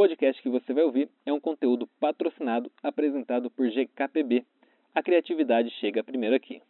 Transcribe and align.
podcast 0.00 0.42
que 0.42 0.48
você 0.48 0.72
vai 0.72 0.82
ouvir 0.82 1.10
é 1.26 1.30
um 1.30 1.38
conteúdo 1.38 1.86
patrocinado 2.00 2.72
apresentado 2.82 3.50
por 3.50 3.68
GKPB. 3.68 4.46
A 4.94 5.02
criatividade 5.02 5.68
chega 5.78 6.02
primeiro 6.02 6.34
aqui. 6.34 6.62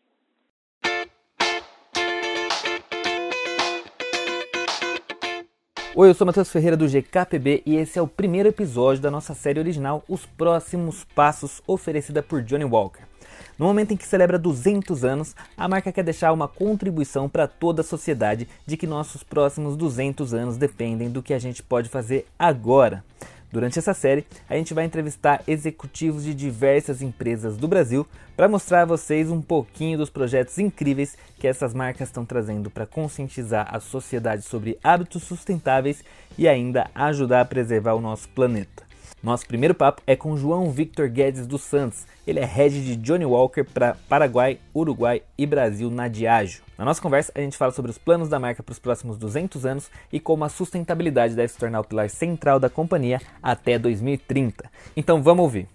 Oi, 5.95 6.09
eu 6.09 6.15
sou 6.15 6.27
Matheus 6.27 6.51
Ferreira 6.51 6.77
do 6.77 6.89
GKPB 6.89 7.63
e 7.65 7.77
esse 7.77 8.01
é 8.01 8.03
o 8.03 8.09
primeiro 8.09 8.49
episódio 8.49 9.01
da 9.01 9.13
nossa 9.13 9.33
série 9.33 9.61
original 9.61 10.03
Os 10.09 10.27
Próximos 10.27 11.05
Passos, 11.05 11.63
oferecida 11.69 12.25
por 12.25 12.43
Johnny 12.43 12.65
Walker. 12.65 13.10
No 13.59 13.67
momento 13.67 13.93
em 13.93 13.97
que 13.97 14.07
celebra 14.07 14.39
200 14.39 15.05
anos, 15.05 15.35
a 15.57 15.69
marca 15.69 15.93
quer 15.93 16.05
deixar 16.05 16.33
uma 16.33 16.49
contribuição 16.49 17.29
para 17.29 17.47
toda 17.47 17.83
a 17.83 17.85
sociedade 17.85 18.49
de 18.67 18.77
que 18.77 18.87
nossos 18.87 19.23
próximos 19.23 19.77
200 19.77 20.35
anos 20.35 20.57
dependem 20.57 21.11
do 21.11 21.23
que 21.23 21.35
a 21.35 21.39
gente 21.39 21.63
pode 21.63 21.89
fazer 21.89 22.27
agora. 22.39 23.05
Durante 23.53 23.81
essa 23.81 23.93
série, 23.93 24.25
a 24.49 24.55
gente 24.55 24.73
vai 24.73 24.85
entrevistar 24.85 25.43
executivos 25.47 26.23
de 26.23 26.33
diversas 26.33 27.03
empresas 27.03 27.57
do 27.57 27.67
Brasil 27.67 28.07
para 28.37 28.49
mostrar 28.49 28.83
a 28.83 28.87
vocês 28.87 29.29
um 29.29 29.43
pouquinho 29.43 29.99
dos 29.99 30.09
projetos 30.09 30.57
incríveis 30.59 31.17
que 31.37 31.49
essas 31.49 31.75
marcas 31.75 32.09
estão 32.09 32.25
trazendo 32.25 32.71
para 32.71 32.87
conscientizar 32.87 33.67
a 33.75 33.81
sociedade 33.81 34.43
sobre 34.43 34.79
hábitos 34.85 35.25
sustentáveis 35.25 36.05
e 36.39 36.47
ainda 36.47 36.89
ajudar 36.95 37.41
a 37.41 37.45
preservar 37.45 37.95
o 37.95 38.01
nosso 38.01 38.29
planeta. 38.29 38.90
Nosso 39.23 39.47
primeiro 39.47 39.75
papo 39.75 40.01
é 40.07 40.17
com 40.17 40.35
João 40.35 40.71
Victor 40.71 41.07
Guedes 41.11 41.47
dos 41.47 41.61
Santos. 41.61 42.07
Ele 42.27 42.41
é 42.41 42.45
head 42.45 42.83
de 42.83 42.97
Johnny 42.97 43.27
Walker 43.27 43.65
para 43.65 43.95
Paraguai, 44.09 44.59
Uruguai 44.75 45.23
e 45.37 45.45
Brasil 45.45 45.91
na 45.91 46.09
Diageo. 46.09 46.63
Na 46.79 46.87
nossa 46.87 47.03
conversa, 47.03 47.31
a 47.35 47.41
gente 47.41 47.59
fala 47.59 47.71
sobre 47.71 47.91
os 47.91 47.99
planos 47.99 48.31
da 48.31 48.39
marca 48.39 48.63
para 48.63 48.73
os 48.73 48.79
próximos 48.79 49.19
200 49.19 49.67
anos 49.67 49.91
e 50.11 50.19
como 50.19 50.43
a 50.45 50.49
sustentabilidade 50.49 51.35
deve 51.35 51.53
se 51.53 51.59
tornar 51.59 51.81
o 51.81 51.85
pilar 51.85 52.09
central 52.09 52.59
da 52.59 52.71
companhia 52.71 53.21
até 53.43 53.79
2030. 53.79 54.71
Então 54.97 55.23
vamos 55.23 55.43
ouvir. 55.43 55.69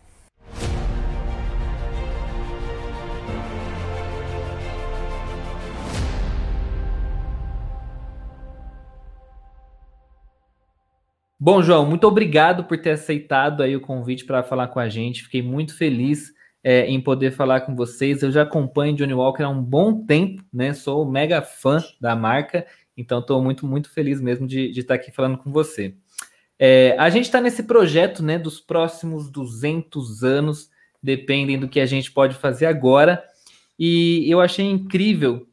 Bom, 11.46 11.62
João, 11.62 11.86
muito 11.86 12.08
obrigado 12.08 12.64
por 12.64 12.76
ter 12.76 12.90
aceitado 12.90 13.62
aí 13.62 13.76
o 13.76 13.80
convite 13.80 14.26
para 14.26 14.42
falar 14.42 14.70
com 14.70 14.80
a 14.80 14.90
gente. 14.90 15.22
Fiquei 15.22 15.44
muito 15.44 15.78
feliz 15.78 16.34
é, 16.64 16.88
em 16.88 17.00
poder 17.00 17.30
falar 17.34 17.62
com 17.62 17.76
vocês. 17.76 18.24
Eu 18.24 18.32
já 18.32 18.42
acompanho 18.42 18.96
Johnny 18.96 19.14
Walker 19.14 19.44
há 19.44 19.50
um 19.50 19.62
bom 19.62 20.04
tempo, 20.08 20.44
né? 20.52 20.74
Sou 20.74 21.06
mega 21.06 21.44
fã 21.44 21.84
da 22.02 22.16
marca, 22.16 22.66
então 22.98 23.20
estou 23.20 23.44
muito, 23.44 23.68
muito 23.68 23.92
feliz 23.92 24.20
mesmo 24.20 24.48
de, 24.48 24.72
de 24.72 24.80
estar 24.80 24.96
aqui 24.96 25.12
falando 25.12 25.38
com 25.38 25.52
você. 25.52 25.94
É, 26.58 26.96
a 26.98 27.12
gente 27.12 27.26
está 27.26 27.40
nesse 27.40 27.62
projeto, 27.62 28.24
né? 28.24 28.40
Dos 28.40 28.60
próximos 28.60 29.30
200 29.30 30.24
anos, 30.24 30.72
dependem 31.00 31.60
do 31.60 31.70
que 31.70 31.80
a 31.80 31.86
gente 31.86 32.12
pode 32.12 32.34
fazer 32.34 32.66
agora. 32.66 33.24
E 33.78 34.28
eu 34.28 34.42
achei 34.42 34.66
incrível 34.66 35.48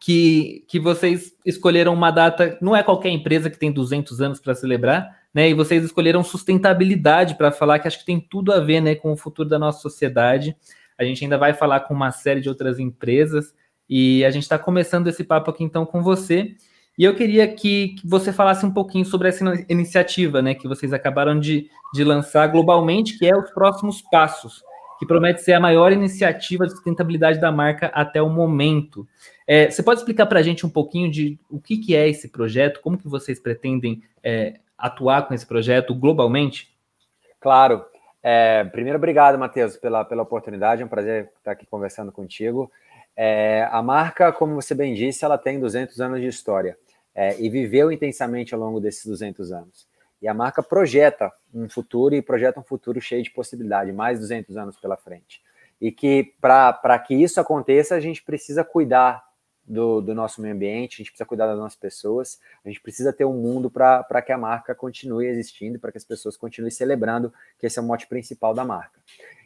que, 0.00 0.64
que 0.68 0.78
vocês 0.78 1.34
escolheram 1.44 1.94
uma 1.94 2.10
data. 2.10 2.58
Não 2.60 2.74
é 2.74 2.82
qualquer 2.82 3.10
empresa 3.10 3.50
que 3.50 3.58
tem 3.58 3.72
200 3.72 4.20
anos 4.20 4.40
para 4.40 4.54
celebrar, 4.54 5.08
né? 5.32 5.48
E 5.48 5.54
vocês 5.54 5.84
escolheram 5.84 6.22
sustentabilidade 6.22 7.36
para 7.36 7.52
falar 7.52 7.78
que 7.78 7.88
acho 7.88 7.98
que 8.00 8.06
tem 8.06 8.20
tudo 8.20 8.52
a 8.52 8.60
ver, 8.60 8.80
né, 8.80 8.94
com 8.94 9.12
o 9.12 9.16
futuro 9.16 9.48
da 9.48 9.58
nossa 9.58 9.80
sociedade. 9.80 10.56
A 10.98 11.04
gente 11.04 11.22
ainda 11.22 11.38
vai 11.38 11.52
falar 11.52 11.80
com 11.80 11.94
uma 11.94 12.10
série 12.10 12.40
de 12.40 12.48
outras 12.48 12.78
empresas 12.78 13.54
e 13.88 14.24
a 14.24 14.30
gente 14.30 14.42
está 14.42 14.58
começando 14.58 15.06
esse 15.08 15.22
papo 15.22 15.50
aqui 15.50 15.62
então 15.62 15.84
com 15.84 16.02
você. 16.02 16.54
E 16.98 17.04
eu 17.04 17.14
queria 17.14 17.46
que, 17.46 17.88
que, 17.88 18.08
você 18.08 18.32
falasse 18.32 18.64
um 18.64 18.70
pouquinho 18.72 19.04
sobre 19.04 19.28
essa 19.28 19.44
iniciativa, 19.68 20.40
né, 20.40 20.54
que 20.54 20.66
vocês 20.66 20.92
acabaram 20.94 21.38
de, 21.38 21.68
de 21.92 22.02
lançar 22.02 22.46
globalmente, 22.46 23.18
que 23.18 23.26
é 23.26 23.36
os 23.36 23.50
próximos 23.50 24.00
passos 24.00 24.62
que 24.98 25.06
promete 25.06 25.42
ser 25.42 25.52
a 25.52 25.60
maior 25.60 25.92
iniciativa 25.92 26.66
de 26.66 26.72
sustentabilidade 26.72 27.40
da 27.40 27.52
marca 27.52 27.86
até 27.88 28.20
o 28.22 28.28
momento. 28.28 29.06
É, 29.46 29.70
você 29.70 29.82
pode 29.82 30.00
explicar 30.00 30.26
para 30.26 30.40
a 30.40 30.42
gente 30.42 30.66
um 30.66 30.70
pouquinho 30.70 31.10
de 31.10 31.38
o 31.50 31.60
que, 31.60 31.78
que 31.78 31.94
é 31.94 32.08
esse 32.08 32.28
projeto, 32.28 32.80
como 32.80 32.98
que 32.98 33.08
vocês 33.08 33.38
pretendem 33.38 34.02
é, 34.22 34.54
atuar 34.76 35.26
com 35.26 35.34
esse 35.34 35.46
projeto 35.46 35.94
globalmente? 35.94 36.74
Claro. 37.40 37.84
É, 38.22 38.64
primeiro, 38.64 38.98
obrigado, 38.98 39.38
Matheus, 39.38 39.76
pela, 39.76 40.04
pela 40.04 40.22
oportunidade. 40.22 40.82
É 40.82 40.84
um 40.84 40.88
prazer 40.88 41.30
estar 41.38 41.52
aqui 41.52 41.64
conversando 41.66 42.10
contigo. 42.10 42.70
É, 43.16 43.68
a 43.70 43.80
marca, 43.80 44.32
como 44.32 44.54
você 44.54 44.74
bem 44.74 44.94
disse, 44.94 45.24
ela 45.24 45.38
tem 45.38 45.60
200 45.60 46.00
anos 46.00 46.20
de 46.20 46.26
história 46.26 46.76
é, 47.14 47.40
e 47.40 47.48
viveu 47.48 47.90
intensamente 47.90 48.52
ao 48.52 48.60
longo 48.60 48.80
desses 48.80 49.06
200 49.06 49.52
anos. 49.52 49.86
E 50.26 50.28
a 50.28 50.34
marca 50.34 50.60
projeta 50.60 51.32
um 51.54 51.68
futuro 51.68 52.12
e 52.12 52.20
projeta 52.20 52.58
um 52.58 52.64
futuro 52.64 53.00
cheio 53.00 53.22
de 53.22 53.30
possibilidade, 53.30 53.92
mais 53.92 54.18
200 54.18 54.56
anos 54.56 54.76
pela 54.76 54.96
frente. 54.96 55.40
E 55.80 55.92
que 55.92 56.34
para 56.40 56.98
que 56.98 57.14
isso 57.14 57.40
aconteça, 57.40 57.94
a 57.94 58.00
gente 58.00 58.24
precisa 58.24 58.64
cuidar 58.64 59.24
do, 59.64 60.00
do, 60.00 60.16
nosso 60.16 60.42
meio 60.42 60.52
ambiente, 60.52 60.94
a 60.94 60.96
gente 60.96 61.12
precisa 61.12 61.24
cuidar 61.24 61.46
das 61.46 61.56
nossas 61.56 61.78
pessoas, 61.78 62.40
a 62.64 62.68
gente 62.68 62.80
precisa 62.80 63.12
ter 63.12 63.24
um 63.24 63.34
mundo 63.34 63.70
para 63.70 64.20
que 64.20 64.32
a 64.32 64.36
marca 64.36 64.74
continue 64.74 65.26
existindo, 65.26 65.78
para 65.78 65.92
que 65.92 65.98
as 65.98 66.04
pessoas 66.04 66.36
continuem 66.36 66.72
celebrando 66.72 67.32
que 67.56 67.64
esse 67.64 67.78
é 67.78 67.82
o 67.82 67.84
mote 67.84 68.08
principal 68.08 68.52
da 68.52 68.64
marca. 68.64 69.00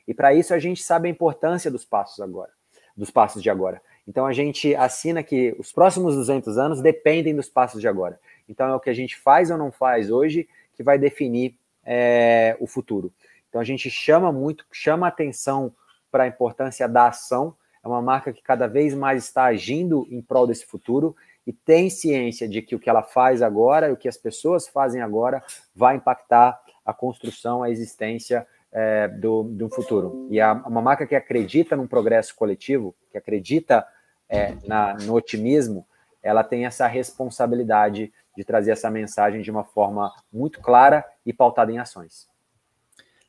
E 0.08 0.14
para 0.14 0.32
isso 0.32 0.54
a 0.54 0.58
gente 0.58 0.82
sabe 0.82 1.08
a 1.08 1.10
importância 1.10 1.70
dos 1.70 1.84
passos 1.84 2.20
agora, 2.20 2.52
dos 2.96 3.10
passos 3.10 3.42
de 3.42 3.50
agora. 3.50 3.82
Então 4.08 4.24
a 4.24 4.32
gente 4.32 4.74
assina 4.74 5.22
que 5.22 5.54
os 5.58 5.72
próximos 5.72 6.14
200 6.14 6.56
anos 6.56 6.80
dependem 6.80 7.36
dos 7.36 7.50
passos 7.50 7.82
de 7.82 7.86
agora. 7.86 8.18
Então 8.48 8.66
é 8.66 8.74
o 8.74 8.80
que 8.80 8.88
a 8.88 8.94
gente 8.94 9.18
faz 9.18 9.50
ou 9.50 9.58
não 9.58 9.70
faz 9.70 10.10
hoje 10.10 10.48
que 10.80 10.82
vai 10.82 10.98
definir 10.98 11.54
é, 11.84 12.56
o 12.58 12.66
futuro. 12.66 13.12
Então 13.50 13.60
a 13.60 13.64
gente 13.64 13.90
chama 13.90 14.32
muito, 14.32 14.64
chama 14.72 15.06
atenção 15.06 15.74
para 16.10 16.24
a 16.24 16.26
importância 16.26 16.88
da 16.88 17.08
ação. 17.08 17.54
É 17.84 17.86
uma 17.86 18.00
marca 18.00 18.32
que 18.32 18.42
cada 18.42 18.66
vez 18.66 18.94
mais 18.94 19.24
está 19.24 19.44
agindo 19.44 20.08
em 20.10 20.22
prol 20.22 20.46
desse 20.46 20.64
futuro 20.64 21.14
e 21.46 21.52
tem 21.52 21.90
ciência 21.90 22.48
de 22.48 22.62
que 22.62 22.74
o 22.74 22.78
que 22.78 22.88
ela 22.88 23.02
faz 23.02 23.42
agora 23.42 23.92
o 23.92 23.96
que 23.96 24.08
as 24.08 24.16
pessoas 24.16 24.66
fazem 24.68 25.02
agora 25.02 25.44
vai 25.76 25.96
impactar 25.96 26.58
a 26.82 26.94
construção, 26.94 27.62
a 27.62 27.68
existência 27.68 28.46
é, 28.72 29.06
do, 29.06 29.42
do 29.42 29.68
futuro. 29.68 30.28
E 30.30 30.40
é 30.40 30.50
uma 30.50 30.80
marca 30.80 31.06
que 31.06 31.14
acredita 31.14 31.76
num 31.76 31.86
progresso 31.86 32.34
coletivo, 32.34 32.94
que 33.10 33.18
acredita 33.18 33.86
é, 34.30 34.56
na, 34.66 34.94
no 34.94 35.12
otimismo, 35.12 35.86
ela 36.22 36.42
tem 36.42 36.66
essa 36.66 36.86
responsabilidade 36.86 38.10
de 38.40 38.46
trazer 38.46 38.70
essa 38.70 38.90
mensagem 38.90 39.42
de 39.42 39.50
uma 39.50 39.62
forma 39.62 40.10
muito 40.32 40.60
clara 40.60 41.04
e 41.26 41.32
pautada 41.32 41.70
em 41.70 41.78
ações. 41.78 42.26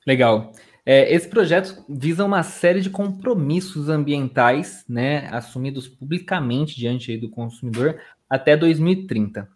Legal. 0.08 0.54
É, 0.86 1.14
esse 1.14 1.28
projeto 1.28 1.84
visa 1.90 2.24
uma 2.24 2.42
série 2.44 2.80
de 2.80 2.90
compromissos 2.90 3.90
ambientais, 3.90 4.86
né, 4.88 5.28
assumidos 5.30 5.88
publicamente 5.88 6.78
diante 6.78 7.18
do 7.18 7.30
consumidor 7.30 8.00
até 8.30 8.56
2030. 8.56 9.48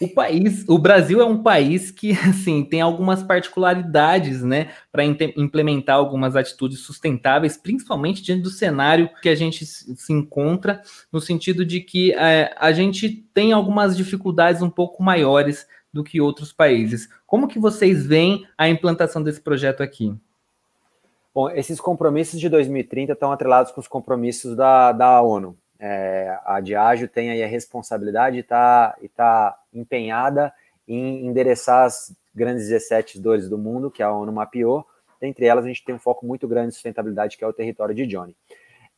O 0.00 0.08
país, 0.08 0.66
o 0.66 0.78
Brasil 0.78 1.20
é 1.20 1.24
um 1.24 1.42
país 1.42 1.90
que 1.90 2.12
assim 2.26 2.64
tem 2.64 2.80
algumas 2.80 3.22
particularidades, 3.22 4.42
né, 4.42 4.70
para 4.90 5.04
implementar 5.04 5.96
algumas 5.96 6.34
atitudes 6.36 6.80
sustentáveis, 6.80 7.58
principalmente 7.58 8.22
diante 8.22 8.42
do 8.42 8.50
cenário 8.50 9.10
que 9.20 9.28
a 9.28 9.34
gente 9.34 9.66
se 9.66 10.12
encontra, 10.12 10.80
no 11.12 11.20
sentido 11.20 11.64
de 11.66 11.80
que 11.80 12.12
é, 12.14 12.54
a 12.58 12.72
gente 12.72 13.10
tem 13.34 13.52
algumas 13.52 13.94
dificuldades 13.96 14.62
um 14.62 14.70
pouco 14.70 15.02
maiores 15.02 15.66
do 15.92 16.02
que 16.02 16.20
outros 16.20 16.52
países. 16.52 17.08
Como 17.26 17.48
que 17.48 17.58
vocês 17.58 18.06
veem 18.06 18.46
a 18.56 18.68
implantação 18.68 19.22
desse 19.22 19.40
projeto 19.40 19.82
aqui? 19.82 20.14
Bom, 21.34 21.50
esses 21.50 21.80
compromissos 21.80 22.40
de 22.40 22.48
2030 22.48 23.12
estão 23.12 23.30
atrelados 23.30 23.70
com 23.70 23.80
os 23.80 23.86
compromissos 23.86 24.56
da, 24.56 24.92
da 24.92 25.20
ONU. 25.20 25.56
É, 25.78 26.38
a 26.44 26.60
Diageo 26.60 27.08
tem 27.08 27.30
aí 27.30 27.42
a 27.42 27.46
responsabilidade 27.46 28.36
e 28.36 28.40
está 28.40 28.96
tá 29.14 29.59
empenhada 29.72 30.52
em 30.86 31.26
endereçar 31.26 31.84
as 31.84 32.14
grandes 32.34 32.68
17 32.68 33.20
dores 33.20 33.48
do 33.48 33.58
mundo, 33.58 33.90
que 33.90 34.02
a 34.02 34.12
ONU 34.12 34.32
mapeou. 34.32 34.86
Dentre 35.20 35.46
elas, 35.46 35.64
a 35.64 35.68
gente 35.68 35.84
tem 35.84 35.94
um 35.94 35.98
foco 35.98 36.26
muito 36.26 36.48
grande 36.48 36.68
em 36.68 36.72
sustentabilidade, 36.72 37.36
que 37.36 37.44
é 37.44 37.46
o 37.46 37.52
território 37.52 37.94
de 37.94 38.06
Johnny. 38.06 38.36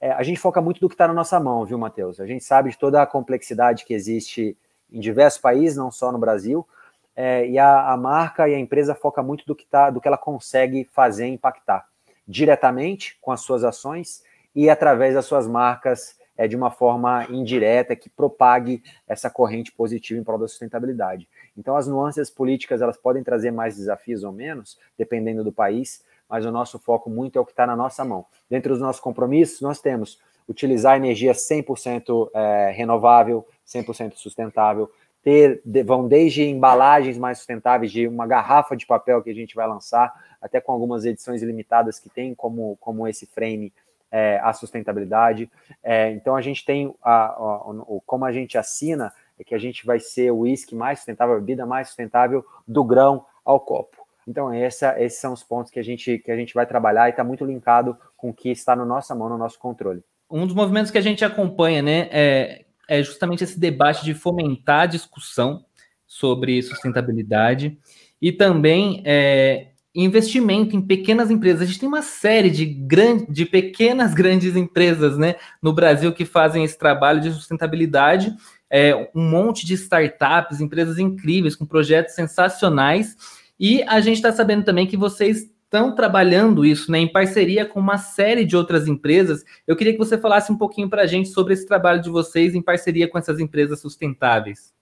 É, 0.01 0.11
a 0.11 0.23
gente 0.23 0.41
foca 0.41 0.61
muito 0.61 0.81
do 0.81 0.89
que 0.89 0.95
está 0.95 1.07
na 1.07 1.15
nossa 1.15 1.39
mão, 1.39 1.65
viu, 1.65 1.79
Matheus? 1.79 2.19
A 2.21 2.27
gente 2.27 2.45
sabe 2.45 2.71
de 2.71 2.79
toda 2.79 3.03
a 3.03 3.07
complexidade 3.07 3.85
que 3.85 3.95
existe 3.95 4.57
em 4.91 5.01
diversos 5.01 5.41
países, 5.41 5.77
não 5.77 5.91
só 5.91 6.11
no 6.11 6.19
Brasil, 6.19 6.67
é, 7.15 7.47
e 7.47 7.59
a, 7.59 7.93
a, 7.93 7.97
marca 7.97 8.49
e 8.49 8.55
a 8.55 8.59
empresa 8.59 8.95
foca 8.95 9.23
muito 9.23 9.45
do 9.47 9.55
que, 9.55 9.67
tá, 9.67 9.91
do 9.91 10.01
que 10.01 10.09
ela 10.09 10.19
consegue 10.19 10.89
fazer 10.93 11.27
impactar 11.27 11.87
diretamente 12.27 13.19
com 13.21 13.31
as 13.31 13.43
suas 13.43 13.65
ações 13.65 14.23
e 14.55 14.71
através 14.71 15.15
das 15.15 15.27
suas 15.27 15.47
marcas 15.47 16.17
é, 16.37 16.49
de 16.49 16.57
uma 16.57 16.71
forma 16.71 17.27
indireta 17.31 17.95
que 17.95 18.09
propague 18.09 18.83
essa 19.07 19.31
corrente 19.31 19.73
positiva 19.73 20.19
em 20.19 20.25
prol 20.25 20.39
da 20.39 20.49
sustentabilidade. 20.49 21.29
Então, 21.57 21.77
as 21.77 21.87
nuances 21.87 22.31
políticas 22.31 22.81
elas 22.81 22.97
podem 22.97 23.23
trazer 23.23 23.51
mais 23.51 23.77
desafios 23.77 24.25
ou 24.25 24.33
menos, 24.33 24.79
dependendo 24.97 25.45
do 25.45 25.53
país, 25.53 26.05
mas 26.29 26.47
o 26.47 26.51
nosso 26.51 26.79
foco 26.79 27.11
muito 27.11 27.39
é 27.39 27.41
o 27.41 27.45
que 27.45 27.53
está 27.53 27.67
na 27.67 27.77
nossa 27.77 28.05
mão. 28.05 28.25
Dentro 28.49 28.73
dos 28.73 28.81
nossos 28.81 29.01
compromissos, 29.01 29.61
nós 29.61 29.81
temos 29.81 30.19
utilizar 30.49 30.97
energia 30.97 31.33
100% 31.33 32.31
é, 32.35 32.71
renovável, 32.75 33.47
100% 33.67 34.15
sustentável, 34.15 34.91
ter, 35.23 35.63
vão 35.85 36.09
desde 36.09 36.43
embalagens 36.43 37.17
mais 37.17 37.39
sustentáveis, 37.39 37.93
de 37.93 38.09
uma 38.09 38.27
garrafa 38.27 38.77
de 38.77 38.87
papel 38.87 39.23
que 39.23 39.31
a 39.31 39.35
gente 39.35 39.55
vai 39.55 39.67
lançar, 39.69 40.13
até 40.41 40.61
com 40.61 40.73
algumas 40.73 41.05
edições 41.05 41.43
limitadas 41.43 42.01
que 42.01 42.11
tem 42.11 42.35
como, 42.35 42.77
como 42.81 43.07
esse 43.07 43.27
frame 43.27 43.73
é, 44.13 44.39
a 44.43 44.53
sustentabilidade. 44.53 45.51
É, 45.83 46.11
então 46.13 46.37
a 46.37 46.43
gente 46.43 46.65
tem 46.65 46.95
a, 47.03 47.25
a, 47.25 47.61
como 48.05 48.27
a 48.27 48.31
gente 48.31 48.59
assina 48.59 49.13
é 49.39 49.43
que 49.43 49.55
a 49.55 49.59
gente 49.59 49.87
vai 49.87 49.99
ser 49.99 50.31
o 50.31 50.41
uísque 50.41 50.75
mais 50.75 50.99
sustentável, 50.99 51.35
a 51.35 51.39
bebida 51.39 51.65
mais 51.65 51.89
sustentável 51.89 52.45
do 52.69 52.85
grão 52.85 53.25
ao 53.45 53.59
copo. 53.59 53.97
Então 54.29 54.53
essa, 54.53 55.03
esses 55.03 55.19
são 55.19 55.33
os 55.33 55.43
pontos 55.43 55.73
que 55.73 55.81
a 55.81 55.83
gente 55.83 56.19
que 56.19 56.31
a 56.31 56.37
gente 56.37 56.55
vai 56.55 56.67
trabalhar 56.67 57.09
e 57.09 57.11
está 57.11 57.25
muito 57.25 57.45
linkado 57.45 57.97
com 58.17 58.29
o 58.29 58.35
que 58.35 58.51
está 58.51 58.77
na 58.77 58.85
nossa 58.85 59.15
mão, 59.15 59.31
no 59.31 59.39
nosso 59.39 59.59
controle. 59.59 60.05
Um 60.31 60.47
dos 60.47 60.55
movimentos 60.55 60.91
que 60.91 60.99
a 60.99 61.03
gente 61.03 61.25
acompanha, 61.25 61.83
né, 61.83 62.09
é, 62.11 62.65
é 62.89 63.03
justamente 63.03 63.43
esse 63.43 63.59
debate 63.59 64.05
de 64.05 64.15
fomentar 64.15 64.83
a 64.83 64.87
discussão 64.87 65.65
sobre 66.07 66.63
sustentabilidade 66.63 67.79
e 68.21 68.31
também 68.31 69.03
é, 69.05 69.72
investimento 69.95 70.75
em 70.75 70.81
pequenas 70.81 71.31
empresas. 71.31 71.63
A 71.63 71.65
gente 71.67 71.79
tem 71.79 71.89
uma 71.89 72.03
série 72.03 72.51
de, 72.51 72.65
grande, 72.65 73.27
de 73.29 73.45
pequenas, 73.45 74.15
grandes 74.15 74.57
empresas 74.57 75.19
né, 75.19 75.37
no 75.61 75.73
Brasil 75.73 76.13
que 76.13 76.25
fazem 76.25 76.65
esse 76.65 76.79
trabalho 76.79 77.21
de 77.21 77.33
sustentabilidade. 77.33 78.35
É, 78.71 79.11
um 79.15 79.29
monte 79.29 79.67
de 79.67 79.75
startups, 79.75 80.61
empresas 80.61 80.99
incríveis, 80.99 81.55
com 81.55 81.67
projetos 81.67 82.15
sensacionais. 82.15 83.17
E 83.61 83.83
a 83.83 84.01
gente 84.01 84.17
está 84.17 84.33
sabendo 84.33 84.65
também 84.65 84.87
que 84.87 84.97
vocês 84.97 85.51
estão 85.73 85.95
trabalhando 85.95 86.67
isso 86.67 86.93
né, 86.93 86.99
em 86.99 87.11
parceria 87.11 87.65
com 87.65 87.81
uma 87.81 87.97
série 87.97 88.45
de 88.45 88.57
outras 88.57 88.87
empresas. 88.87 89.43
Eu 89.67 89.75
queria 89.75 89.93
que 89.93 89.99
você 89.99 90.19
falasse 90.19 90.53
um 90.53 90.59
pouquinho 90.59 90.89
para 90.89 91.03
a 91.03 91.07
gente 91.07 91.31
sobre 91.31 91.55
esse 91.55 91.67
trabalho 91.67 92.01
de 92.01 92.11
vocês 92.11 92.55
em 92.55 92.61
parceria 92.61 93.09
com 93.09 93.19
essas 93.19 93.41
empresas 93.41 93.81
sustentáveis. 93.81 94.73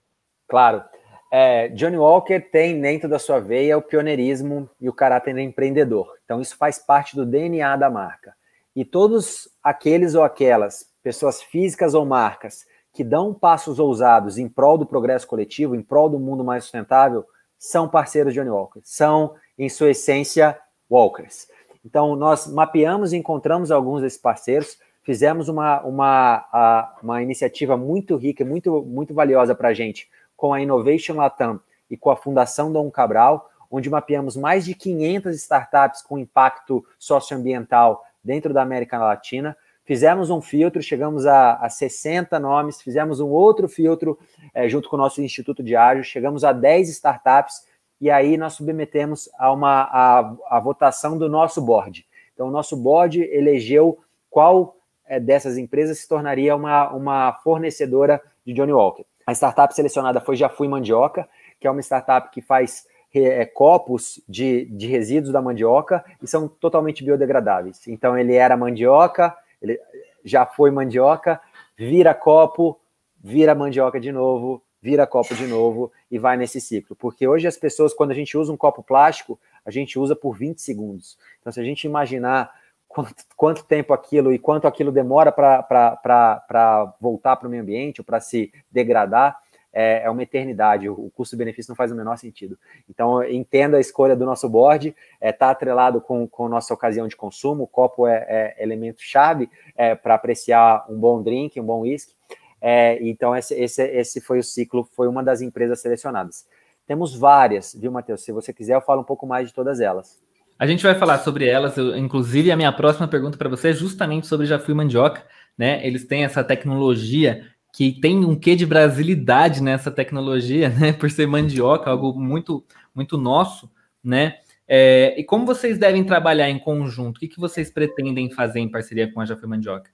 Claro. 0.47 0.83
É, 1.33 1.69
Johnny 1.69 1.97
Walker 1.97 2.41
tem 2.41 2.81
dentro 2.81 3.07
da 3.07 3.17
sua 3.17 3.39
veia 3.39 3.77
o 3.77 3.81
pioneirismo 3.81 4.69
e 4.81 4.89
o 4.89 4.93
caráter 4.93 5.37
empreendedor. 5.37 6.17
Então, 6.25 6.41
isso 6.41 6.57
faz 6.57 6.77
parte 6.77 7.15
do 7.15 7.25
DNA 7.25 7.77
da 7.77 7.89
marca. 7.89 8.35
E 8.75 8.83
todos 8.83 9.47
aqueles 9.63 10.13
ou 10.13 10.23
aquelas 10.23 10.85
pessoas 11.01 11.41
físicas 11.41 11.93
ou 11.93 12.05
marcas 12.05 12.65
que 12.93 13.03
dão 13.03 13.33
passos 13.33 13.79
ousados 13.79 14.37
em 14.37 14.49
prol 14.49 14.77
do 14.77 14.85
progresso 14.85 15.25
coletivo, 15.25 15.73
em 15.73 15.81
prol 15.81 16.09
do 16.09 16.19
mundo 16.19 16.43
mais 16.43 16.65
sustentável, 16.65 17.25
são 17.57 17.87
parceiros 17.87 18.33
de 18.33 18.39
Johnny 18.39 18.49
Walker, 18.49 18.81
são, 18.83 19.35
em 19.57 19.69
sua 19.69 19.91
essência, 19.91 20.59
Walkers. 20.89 21.47
Então, 21.85 22.15
nós 22.17 22.47
mapeamos 22.47 23.13
e 23.13 23.17
encontramos 23.17 23.71
alguns 23.71 24.01
desses 24.01 24.19
parceiros, 24.19 24.77
fizemos 25.03 25.47
uma, 25.47 25.81
uma, 25.81 26.97
uma 27.01 27.23
iniciativa 27.23 27.77
muito 27.77 28.17
rica, 28.17 28.43
muito, 28.43 28.83
muito 28.83 29.13
valiosa 29.13 29.55
para 29.55 29.69
a 29.69 29.73
gente, 29.73 30.09
com 30.41 30.55
a 30.55 30.59
Innovation 30.59 31.17
Latam 31.17 31.59
e 31.87 31.95
com 31.95 32.09
a 32.09 32.15
Fundação 32.15 32.73
Dom 32.73 32.89
Cabral, 32.89 33.47
onde 33.69 33.91
mapeamos 33.91 34.35
mais 34.35 34.65
de 34.65 34.73
500 34.73 35.35
startups 35.35 36.01
com 36.01 36.17
impacto 36.17 36.83
socioambiental 36.97 38.03
dentro 38.23 38.51
da 38.51 38.63
América 38.63 38.97
Latina. 38.97 39.55
Fizemos 39.85 40.31
um 40.31 40.41
filtro, 40.41 40.81
chegamos 40.81 41.27
a, 41.27 41.57
a 41.57 41.69
60 41.69 42.39
nomes, 42.39 42.81
fizemos 42.81 43.19
um 43.19 43.27
outro 43.27 43.69
filtro 43.69 44.17
é, 44.51 44.67
junto 44.67 44.89
com 44.89 44.95
o 44.95 44.99
nosso 44.99 45.21
Instituto 45.21 45.61
de 45.61 45.75
Ágil, 45.75 46.03
chegamos 46.03 46.43
a 46.43 46.51
10 46.51 46.89
startups 46.89 47.67
e 47.99 48.09
aí 48.09 48.35
nós 48.35 48.53
submetemos 48.53 49.29
a 49.37 49.51
uma 49.51 49.83
a, 49.83 50.35
a 50.49 50.59
votação 50.59 51.19
do 51.19 51.29
nosso 51.29 51.61
board. 51.61 52.03
Então, 52.33 52.47
o 52.47 52.51
nosso 52.51 52.75
board 52.75 53.21
elegeu 53.21 53.99
qual 54.27 54.75
é, 55.05 55.19
dessas 55.19 55.55
empresas 55.55 55.99
se 55.99 56.07
tornaria 56.07 56.55
uma, 56.55 56.89
uma 56.89 57.33
fornecedora 57.43 58.19
de 58.43 58.53
Johnny 58.53 58.73
Walker. 58.73 59.05
A 59.31 59.33
startup 59.33 59.73
selecionada 59.73 60.19
foi 60.19 60.35
Já 60.35 60.49
Fui 60.49 60.67
Mandioca, 60.67 61.25
que 61.57 61.65
é 61.65 61.71
uma 61.71 61.79
startup 61.79 62.29
que 62.31 62.41
faz 62.41 62.85
é, 63.15 63.45
copos 63.45 64.21
de, 64.27 64.65
de 64.65 64.87
resíduos 64.87 65.31
da 65.31 65.41
mandioca 65.41 66.03
e 66.21 66.27
são 66.27 66.49
totalmente 66.49 67.01
biodegradáveis. 67.01 67.87
Então 67.87 68.17
ele 68.17 68.35
era 68.35 68.57
mandioca, 68.57 69.33
ele 69.61 69.79
já 70.25 70.45
foi 70.45 70.69
mandioca, 70.69 71.39
vira 71.77 72.13
copo, 72.13 72.77
vira 73.23 73.55
mandioca 73.55 74.01
de 74.01 74.11
novo, 74.11 74.61
vira 74.81 75.07
copo 75.07 75.33
de 75.33 75.47
novo 75.47 75.93
e 76.11 76.19
vai 76.19 76.35
nesse 76.35 76.59
ciclo. 76.59 76.93
Porque 76.93 77.25
hoje 77.25 77.47
as 77.47 77.55
pessoas, 77.55 77.93
quando 77.93 78.11
a 78.11 78.15
gente 78.15 78.37
usa 78.37 78.51
um 78.51 78.57
copo 78.57 78.83
plástico, 78.83 79.39
a 79.65 79.71
gente 79.71 79.97
usa 79.97 80.13
por 80.13 80.37
20 80.37 80.61
segundos. 80.61 81.17
Então, 81.39 81.53
se 81.53 81.59
a 81.61 81.63
gente 81.63 81.85
imaginar 81.85 82.51
quanto, 82.93 83.15
quanto 83.35 83.63
tempo 83.63 83.93
aquilo 83.93 84.33
e 84.33 84.39
quanto 84.39 84.67
aquilo 84.67 84.91
demora 84.91 85.31
para 85.31 86.95
voltar 86.99 87.35
para 87.35 87.47
o 87.47 87.51
meio 87.51 87.63
ambiente 87.63 88.01
ou 88.01 88.05
para 88.05 88.19
se 88.19 88.51
degradar, 88.71 89.37
é, 89.73 90.03
é, 90.03 90.09
uma 90.09 90.23
eternidade. 90.23 90.89
O, 90.89 91.09
custo-benefício 91.15 91.71
não 91.71 91.75
faz 91.75 91.91
o 91.91 91.95
menor 91.95 92.17
sentido. 92.17 92.57
Então, 92.89 93.23
entenda 93.23 93.77
a 93.77 93.79
escolha 93.79 94.15
do 94.15 94.25
nosso 94.25 94.49
board, 94.49 94.89
está 94.89 94.97
é, 95.19 95.31
tá 95.31 95.49
atrelado 95.49 96.01
com, 96.01 96.27
com 96.27 96.49
nossa 96.49 96.73
ocasião 96.73 97.07
de 97.07 97.15
consumo. 97.15 97.63
O 97.63 97.67
copo 97.67 98.05
é, 98.05 98.25
é 98.27 98.63
elemento-chave 98.63 99.49
é, 99.75 99.95
para 99.95 100.15
apreciar 100.15 100.85
um 100.89 100.99
bom 100.99 101.21
drink, 101.21 101.59
um 101.59 101.65
bom 101.65 101.81
whisky. 101.81 102.13
É, 102.59 102.99
então, 103.01 103.35
esse, 103.35 103.55
esse, 103.55 103.83
esse 103.83 104.21
foi 104.21 104.39
o 104.39 104.43
ciclo, 104.43 104.83
foi 104.95 105.07
uma 105.07 105.23
das 105.23 105.41
empresas 105.41 105.81
selecionadas. 105.81 106.45
Temos 106.85 107.15
várias, 107.15 107.73
viu, 107.73 107.91
Matheus? 107.91 108.23
Se 108.23 108.31
você 108.31 108.51
quiser, 108.51 108.75
eu 108.75 108.81
falo 108.81 109.01
um 109.01 109.05
pouco 109.05 109.25
mais 109.25 109.47
de 109.47 109.53
todas 109.53 109.79
elas. 109.79 110.19
A 110.61 110.67
gente 110.67 110.83
vai 110.83 110.93
falar 110.93 111.17
sobre 111.17 111.47
elas, 111.47 111.75
eu, 111.75 111.97
inclusive 111.97 112.51
a 112.51 112.55
minha 112.55 112.71
próxima 112.71 113.07
pergunta 113.07 113.35
para 113.35 113.49
você 113.49 113.69
é 113.69 113.73
justamente 113.73 114.27
sobre 114.27 114.45
Já 114.45 114.59
Fui 114.59 114.75
Mandioca, 114.75 115.25
né? 115.57 115.83
Eles 115.83 116.05
têm 116.05 116.23
essa 116.23 116.43
tecnologia 116.43 117.47
que 117.73 117.99
tem 117.99 118.23
um 118.23 118.39
quê 118.39 118.55
de 118.55 118.63
brasilidade 118.63 119.59
nessa 119.63 119.89
tecnologia, 119.89 120.69
né? 120.69 120.93
Por 120.93 121.09
ser 121.09 121.25
mandioca, 121.25 121.89
algo 121.89 122.13
muito, 122.13 122.63
muito 122.93 123.17
nosso, 123.17 123.71
né? 124.03 124.35
É, 124.67 125.19
e 125.19 125.23
como 125.23 125.47
vocês 125.47 125.79
devem 125.79 126.03
trabalhar 126.03 126.47
em 126.47 126.59
conjunto? 126.59 127.17
O 127.17 127.19
que, 127.19 127.27
que 127.27 127.39
vocês 127.39 127.71
pretendem 127.71 128.29
fazer 128.29 128.59
em 128.59 128.69
parceria 128.69 129.11
com 129.11 129.19
a 129.19 129.25
Já 129.25 129.35
Fui 129.35 129.49
Mandioca? 129.49 129.89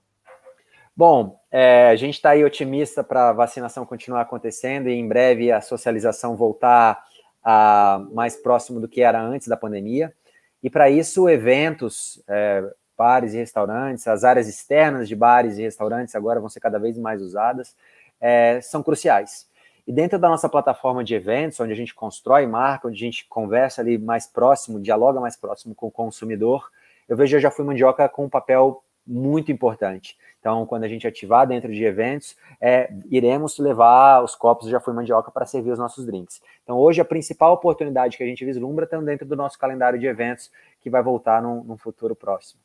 Bom, 0.93 1.39
é, 1.49 1.87
a 1.87 1.95
gente 1.95 2.15
está 2.15 2.31
aí 2.31 2.43
otimista 2.43 3.05
para 3.05 3.29
a 3.29 3.33
vacinação 3.33 3.85
continuar 3.85 4.19
acontecendo 4.19 4.89
e 4.89 4.95
em 4.95 5.07
breve 5.07 5.49
a 5.49 5.61
socialização 5.61 6.35
voltar 6.35 7.01
a, 7.41 8.05
mais 8.11 8.35
próximo 8.35 8.81
do 8.81 8.89
que 8.89 8.99
era 8.99 9.21
antes 9.21 9.47
da 9.47 9.55
pandemia. 9.55 10.13
E 10.61 10.69
para 10.69 10.89
isso, 10.89 11.29
eventos, 11.29 12.21
é, 12.27 12.63
bares 12.97 13.33
e 13.33 13.37
restaurantes, 13.37 14.07
as 14.07 14.23
áreas 14.23 14.47
externas 14.47 15.07
de 15.07 15.15
bares 15.15 15.57
e 15.57 15.61
restaurantes 15.61 16.15
agora 16.15 16.39
vão 16.39 16.49
ser 16.49 16.59
cada 16.59 16.79
vez 16.79 16.97
mais 16.97 17.21
usadas, 17.21 17.75
é, 18.19 18.59
são 18.61 18.81
cruciais. 18.81 19.47
E 19.87 19.91
dentro 19.93 20.19
da 20.19 20.27
nossa 20.27 20.49
plataforma 20.49 21.03
de 21.03 21.15
eventos, 21.15 21.59
onde 21.59 21.71
a 21.71 21.75
gente 21.75 21.95
constrói 21.95 22.45
marca, 22.45 22.87
onde 22.87 22.97
a 22.97 23.05
gente 23.05 23.25
conversa 23.29 23.81
ali 23.81 23.97
mais 23.97 24.27
próximo, 24.27 24.81
dialoga 24.81 25.21
mais 25.21 25.37
próximo 25.37 25.73
com 25.73 25.87
o 25.87 25.91
consumidor, 25.91 26.69
eu 27.07 27.15
vejo 27.15 27.37
a 27.37 27.39
Já 27.39 27.49
Fui 27.49 27.63
Mandioca 27.63 28.09
com 28.09 28.25
um 28.25 28.29
papel 28.29 28.83
muito 29.07 29.51
importante. 29.51 30.17
Então, 30.39 30.65
quando 30.65 30.83
a 30.83 30.87
gente 30.87 31.07
ativar 31.07 31.47
dentro 31.47 31.71
de 31.71 31.83
eventos, 31.83 32.35
é, 32.61 32.93
iremos 33.09 33.57
levar 33.57 34.23
os 34.23 34.35
copos 34.35 34.69
Já 34.69 34.79
Fui 34.79 34.93
Mandioca 34.93 35.31
para 35.31 35.45
servir 35.45 35.71
os 35.71 35.79
nossos 35.79 36.05
drinks. 36.05 36.41
Então, 36.63 36.77
hoje, 36.77 37.01
a 37.01 37.05
principal 37.05 37.53
oportunidade 37.53 38.17
que 38.17 38.23
a 38.23 38.27
gente 38.27 38.45
vislumbra 38.45 38.85
está 38.85 38.99
dentro 38.99 39.25
do 39.25 39.35
nosso 39.35 39.57
calendário 39.57 39.99
de 39.99 40.05
eventos, 40.05 40.51
que 40.79 40.89
vai 40.89 41.01
voltar 41.01 41.41
num, 41.41 41.63
num 41.63 41.77
futuro 41.77 42.15
próximo. 42.15 42.61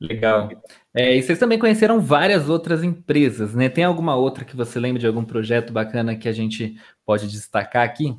Legal. 0.00 0.50
É, 0.92 1.14
e 1.14 1.22
vocês 1.22 1.38
também 1.38 1.58
conheceram 1.58 2.00
várias 2.00 2.48
outras 2.48 2.82
empresas, 2.82 3.54
né? 3.54 3.68
Tem 3.68 3.84
alguma 3.84 4.16
outra 4.16 4.44
que 4.44 4.56
você 4.56 4.78
lembra 4.78 5.00
de 5.00 5.06
algum 5.06 5.24
projeto 5.24 5.72
bacana 5.72 6.16
que 6.16 6.28
a 6.28 6.32
gente 6.32 6.76
pode 7.06 7.28
destacar 7.28 7.84
aqui? 7.84 8.16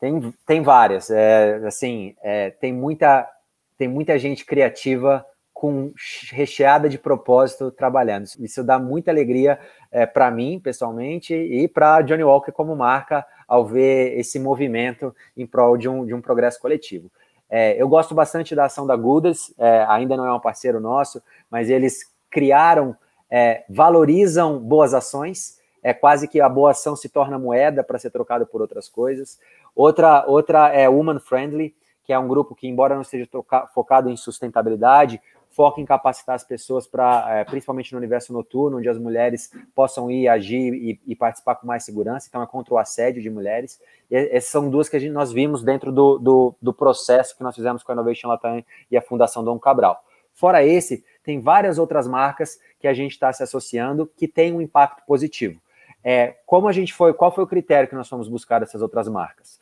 Tem, 0.00 0.32
tem 0.46 0.62
várias. 0.62 1.10
É, 1.10 1.60
assim, 1.66 2.14
é, 2.22 2.50
tem, 2.50 2.72
muita, 2.72 3.28
tem 3.76 3.88
muita 3.88 4.18
gente 4.18 4.44
criativa 4.44 5.24
com 5.58 5.90
recheada 6.32 6.86
de 6.86 6.98
propósito 6.98 7.70
trabalhando. 7.70 8.26
Isso 8.40 8.62
dá 8.62 8.78
muita 8.78 9.10
alegria 9.10 9.58
é, 9.90 10.04
para 10.04 10.30
mim, 10.30 10.60
pessoalmente, 10.60 11.34
e 11.34 11.66
para 11.66 12.02
Johnny 12.02 12.22
Walker 12.22 12.52
como 12.52 12.76
marca, 12.76 13.24
ao 13.48 13.64
ver 13.64 14.18
esse 14.18 14.38
movimento 14.38 15.16
em 15.34 15.46
prol 15.46 15.78
de 15.78 15.88
um, 15.88 16.04
de 16.04 16.12
um 16.12 16.20
progresso 16.20 16.60
coletivo. 16.60 17.10
É, 17.48 17.80
eu 17.80 17.88
gosto 17.88 18.14
bastante 18.14 18.54
da 18.54 18.66
ação 18.66 18.86
da 18.86 18.94
Gooders, 18.96 19.50
é, 19.56 19.86
ainda 19.88 20.14
não 20.14 20.26
é 20.26 20.34
um 20.34 20.40
parceiro 20.40 20.78
nosso, 20.78 21.22
mas 21.50 21.70
eles 21.70 22.00
criaram, 22.28 22.94
é, 23.30 23.64
valorizam 23.70 24.58
boas 24.58 24.92
ações, 24.92 25.58
é 25.82 25.94
quase 25.94 26.28
que 26.28 26.38
a 26.38 26.50
boa 26.50 26.72
ação 26.72 26.94
se 26.94 27.08
torna 27.08 27.38
moeda 27.38 27.82
para 27.82 27.98
ser 27.98 28.10
trocada 28.10 28.44
por 28.44 28.60
outras 28.60 28.90
coisas. 28.90 29.38
Outra, 29.74 30.22
outra 30.26 30.68
é 30.68 30.86
Woman 30.86 31.18
Friendly, 31.18 31.74
que 32.04 32.12
é 32.12 32.18
um 32.18 32.28
grupo 32.28 32.54
que, 32.54 32.68
embora 32.68 32.94
não 32.94 33.02
esteja 33.02 33.26
focado 33.74 34.08
em 34.08 34.16
sustentabilidade, 34.16 35.20
foca 35.56 35.80
em 35.80 35.86
capacitar 35.86 36.34
as 36.34 36.44
pessoas 36.44 36.86
para, 36.86 37.38
é, 37.38 37.44
principalmente 37.44 37.90
no 37.90 37.96
universo 37.96 38.30
noturno, 38.30 38.76
onde 38.76 38.90
as 38.90 38.98
mulheres 38.98 39.50
possam 39.74 40.10
ir, 40.10 40.28
agir 40.28 40.74
e, 40.74 41.00
e, 41.06 41.16
participar 41.16 41.54
com 41.54 41.66
mais 41.66 41.82
segurança. 41.82 42.26
Então, 42.28 42.42
é 42.42 42.46
contra 42.46 42.74
o 42.74 42.78
assédio 42.78 43.22
de 43.22 43.30
mulheres. 43.30 43.80
E 44.10 44.14
essas 44.14 44.50
são 44.50 44.68
duas 44.68 44.86
que 44.86 45.00
gente, 45.00 45.12
nós 45.12 45.32
vimos 45.32 45.62
dentro 45.64 45.90
do, 45.90 46.18
do, 46.18 46.54
do 46.60 46.74
processo 46.74 47.34
que 47.34 47.42
nós 47.42 47.54
fizemos 47.56 47.82
com 47.82 47.90
a 47.90 47.94
Innovation 47.94 48.28
Latam 48.28 48.62
e 48.90 48.98
a 48.98 49.00
Fundação 49.00 49.42
Dom 49.42 49.58
Cabral. 49.58 50.04
Fora 50.34 50.62
esse, 50.62 51.02
tem 51.24 51.40
várias 51.40 51.78
outras 51.78 52.06
marcas 52.06 52.60
que 52.78 52.86
a 52.86 52.92
gente 52.92 53.12
está 53.12 53.32
se 53.32 53.42
associando 53.42 54.06
que 54.14 54.28
têm 54.28 54.52
um 54.52 54.60
impacto 54.60 55.06
positivo. 55.06 55.58
É, 56.04 56.36
como 56.44 56.68
a 56.68 56.72
gente 56.72 56.92
foi, 56.92 57.14
qual 57.14 57.34
foi 57.34 57.44
o 57.44 57.46
critério 57.46 57.88
que 57.88 57.94
nós 57.94 58.10
fomos 58.10 58.28
buscar 58.28 58.58
dessas 58.58 58.82
outras 58.82 59.08
marcas? 59.08 59.58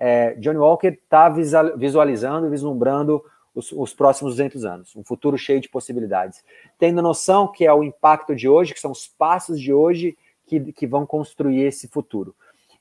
É, 0.00 0.32
Johnny 0.36 0.58
Walker 0.58 0.88
está 0.88 1.28
visualizando, 1.28 2.48
vislumbrando 2.48 3.22
os, 3.54 3.72
os, 3.72 3.94
próximos 3.94 4.32
200 4.32 4.64
anos, 4.64 4.96
um 4.96 5.04
futuro 5.04 5.38
cheio 5.38 5.60
de 5.60 5.68
possibilidades. 5.68 6.44
Tendo 6.78 7.00
noção 7.00 7.46
que 7.46 7.64
é 7.64 7.72
o 7.72 7.84
impacto 7.84 8.34
de 8.34 8.48
hoje, 8.48 8.74
que 8.74 8.80
são 8.80 8.90
os 8.90 9.06
passos 9.06 9.60
de 9.60 9.72
hoje 9.72 10.16
que, 10.46 10.72
que 10.72 10.86
vão 10.86 11.06
construir 11.06 11.60
esse 11.60 11.88
futuro. 11.88 12.34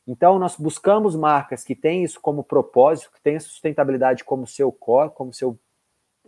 Então, 0.05 0.37
nós 0.37 0.57
buscamos 0.57 1.15
marcas 1.15 1.63
que 1.63 1.75
têm 1.75 2.03
isso 2.03 2.19
como 2.19 2.43
propósito, 2.43 3.11
que 3.13 3.21
têm 3.21 3.37
a 3.37 3.39
sustentabilidade 3.39 4.23
como 4.23 4.45
seu 4.45 4.71
core, 4.71 5.11
como 5.11 5.33
seu 5.33 5.57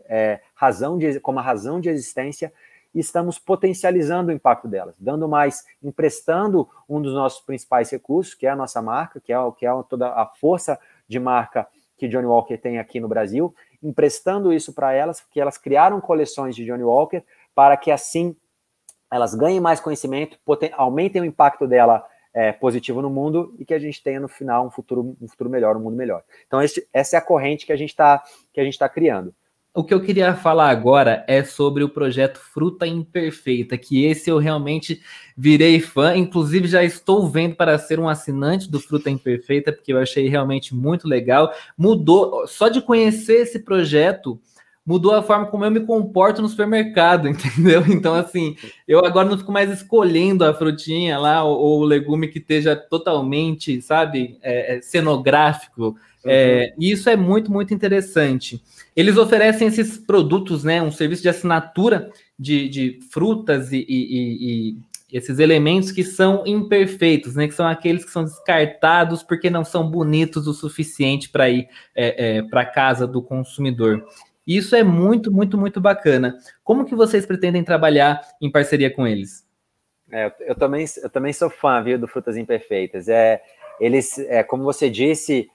é, 0.05 0.39
razão 0.53 0.97
de, 0.97 1.19
como 1.19 1.39
a 1.39 1.41
razão 1.41 1.81
de 1.81 1.89
existência, 1.89 2.53
e 2.93 2.99
estamos 2.99 3.37
potencializando 3.37 4.31
o 4.31 4.33
impacto 4.33 4.69
delas, 4.69 4.95
dando 4.97 5.27
mais, 5.27 5.65
emprestando 5.83 6.69
um 6.87 7.01
dos 7.01 7.13
nossos 7.13 7.41
principais 7.41 7.89
recursos, 7.89 8.33
que 8.33 8.47
é 8.47 8.49
a 8.49 8.55
nossa 8.55 8.81
marca, 8.81 9.19
que 9.19 9.33
é, 9.33 9.37
que 9.57 9.65
é 9.65 9.83
toda 9.89 10.07
a 10.07 10.25
força 10.25 10.79
de 11.05 11.19
marca 11.19 11.67
que 11.97 12.07
Johnny 12.07 12.25
Walker 12.25 12.57
tem 12.57 12.79
aqui 12.79 12.99
no 12.99 13.07
Brasil, 13.07 13.53
emprestando 13.81 14.51
isso 14.51 14.73
para 14.73 14.93
elas, 14.93 15.21
porque 15.21 15.39
elas 15.39 15.57
criaram 15.57 16.01
coleções 16.01 16.55
de 16.55 16.65
Johnny 16.65 16.83
Walker 16.83 17.23
para 17.53 17.77
que 17.77 17.91
assim 17.91 18.35
elas 19.11 19.33
ganhem 19.33 19.61
mais 19.61 19.79
conhecimento, 19.79 20.37
aumentem 20.73 21.21
o 21.21 21.25
impacto 21.25 21.67
dela 21.67 22.05
é, 22.33 22.51
positivo 22.51 23.01
no 23.01 23.09
mundo 23.09 23.55
e 23.57 23.63
que 23.63 23.73
a 23.73 23.79
gente 23.79 24.03
tenha 24.03 24.19
no 24.19 24.27
final 24.27 24.67
um 24.67 24.69
futuro, 24.69 25.15
um 25.21 25.27
futuro 25.27 25.49
melhor, 25.49 25.77
um 25.77 25.79
mundo 25.79 25.95
melhor. 25.95 26.21
Então 26.45 26.59
essa 26.91 27.15
é 27.15 27.19
a 27.19 27.21
corrente 27.21 27.65
que 27.65 27.71
a 27.71 27.77
gente 27.77 27.91
está 27.91 28.21
que 28.51 28.59
a 28.59 28.63
gente 28.63 28.73
está 28.73 28.89
criando. 28.89 29.33
O 29.75 29.83
que 29.83 29.93
eu 29.93 29.99
queria 29.99 30.33
falar 30.33 30.69
agora 30.69 31.25
é 31.27 31.43
sobre 31.43 31.83
o 31.83 31.89
projeto 31.89 32.39
Fruta 32.39 32.87
Imperfeita, 32.87 33.77
que 33.77 34.05
esse 34.05 34.29
eu 34.29 34.37
realmente 34.37 35.01
virei 35.35 35.81
fã, 35.81 36.15
inclusive 36.15 36.65
já 36.65 36.81
estou 36.81 37.27
vendo 37.27 37.55
para 37.55 37.77
ser 37.77 37.99
um 37.99 38.07
assinante 38.07 38.71
do 38.71 38.79
Fruta 38.79 39.09
Imperfeita, 39.09 39.73
porque 39.73 39.91
eu 39.91 39.99
achei 39.99 40.29
realmente 40.29 40.73
muito 40.73 41.09
legal. 41.09 41.51
Mudou, 41.77 42.47
só 42.47 42.69
de 42.69 42.81
conhecer 42.81 43.41
esse 43.41 43.59
projeto, 43.59 44.39
mudou 44.85 45.13
a 45.13 45.21
forma 45.21 45.47
como 45.47 45.65
eu 45.65 45.71
me 45.71 45.81
comporto 45.81 46.41
no 46.41 46.47
supermercado, 46.47 47.27
entendeu? 47.29 47.83
Então, 47.89 48.15
assim, 48.15 48.55
eu 48.87 49.03
agora 49.03 49.27
não 49.27 49.37
fico 49.37 49.51
mais 49.51 49.69
escolhendo 49.69 50.45
a 50.45 50.53
frutinha 50.53 51.19
lá, 51.19 51.43
ou, 51.43 51.59
ou 51.59 51.79
o 51.81 51.85
legume 51.85 52.29
que 52.29 52.39
esteja 52.39 52.77
totalmente, 52.77 53.81
sabe, 53.81 54.37
é, 54.41 54.77
é 54.77 54.81
cenográfico. 54.81 55.97
É, 56.23 56.71
uhum. 56.77 56.83
e 56.83 56.91
isso 56.91 57.09
é 57.09 57.17
muito, 57.17 57.51
muito 57.51 57.73
interessante. 57.73 58.63
Eles 58.95 59.17
oferecem 59.17 59.67
esses 59.67 59.97
produtos, 59.97 60.63
né? 60.63 60.81
Um 60.81 60.91
serviço 60.91 61.21
de 61.21 61.29
assinatura 61.29 62.09
de, 62.39 62.69
de 62.69 62.99
frutas 63.11 63.71
e, 63.73 63.85
e, 63.87 64.71
e, 64.71 64.77
esses 65.11 65.39
elementos 65.39 65.91
que 65.91 66.03
são 66.03 66.43
imperfeitos, 66.45 67.35
né? 67.35 67.47
Que 67.47 67.53
são 67.53 67.67
aqueles 67.67 68.05
que 68.05 68.11
são 68.11 68.23
descartados 68.23 69.21
porque 69.21 69.49
não 69.49 69.65
são 69.65 69.89
bonitos 69.89 70.47
o 70.47 70.53
suficiente 70.53 71.29
para 71.29 71.49
ir 71.49 71.67
é, 71.93 72.37
é, 72.37 72.41
para 72.43 72.65
casa 72.65 73.05
do 73.05 73.21
consumidor. 73.21 74.05
Isso 74.47 74.75
é 74.75 74.83
muito, 74.83 75.31
muito, 75.31 75.57
muito 75.57 75.81
bacana. 75.81 76.37
Como 76.63 76.85
que 76.85 76.95
vocês 76.95 77.25
pretendem 77.25 77.63
trabalhar 77.63 78.21
em 78.39 78.51
parceria 78.51 78.93
com 78.93 79.05
eles? 79.07 79.45
É, 80.11 80.31
eu, 80.41 80.55
também, 80.55 80.85
eu 81.01 81.09
também 81.09 81.33
sou 81.33 81.49
fã, 81.49 81.81
viu, 81.83 81.97
do 81.97 82.07
Frutas 82.07 82.37
Imperfeitas. 82.37 83.09
É, 83.09 83.41
eles, 83.79 84.19
é, 84.19 84.43
como 84.43 84.63
você 84.63 84.89
disse, 84.89 85.49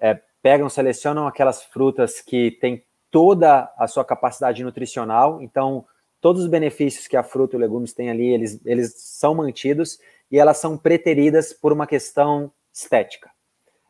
é, 0.00 0.18
pegam, 0.40 0.68
selecionam 0.68 1.26
aquelas 1.26 1.64
frutas 1.64 2.20
que 2.20 2.52
têm 2.52 2.84
toda 3.10 3.72
a 3.76 3.86
sua 3.86 4.04
capacidade 4.04 4.62
nutricional, 4.62 5.40
então 5.40 5.84
todos 6.20 6.42
os 6.42 6.48
benefícios 6.48 7.06
que 7.06 7.16
a 7.16 7.22
fruta 7.22 7.56
e 7.56 7.58
legumes 7.58 7.92
têm 7.92 8.10
ali, 8.10 8.26
eles, 8.32 8.60
eles 8.64 8.94
são 8.96 9.34
mantidos 9.34 9.98
e 10.30 10.38
elas 10.38 10.58
são 10.58 10.76
preteridas 10.76 11.52
por 11.52 11.72
uma 11.72 11.86
questão 11.86 12.50
estética. 12.72 13.30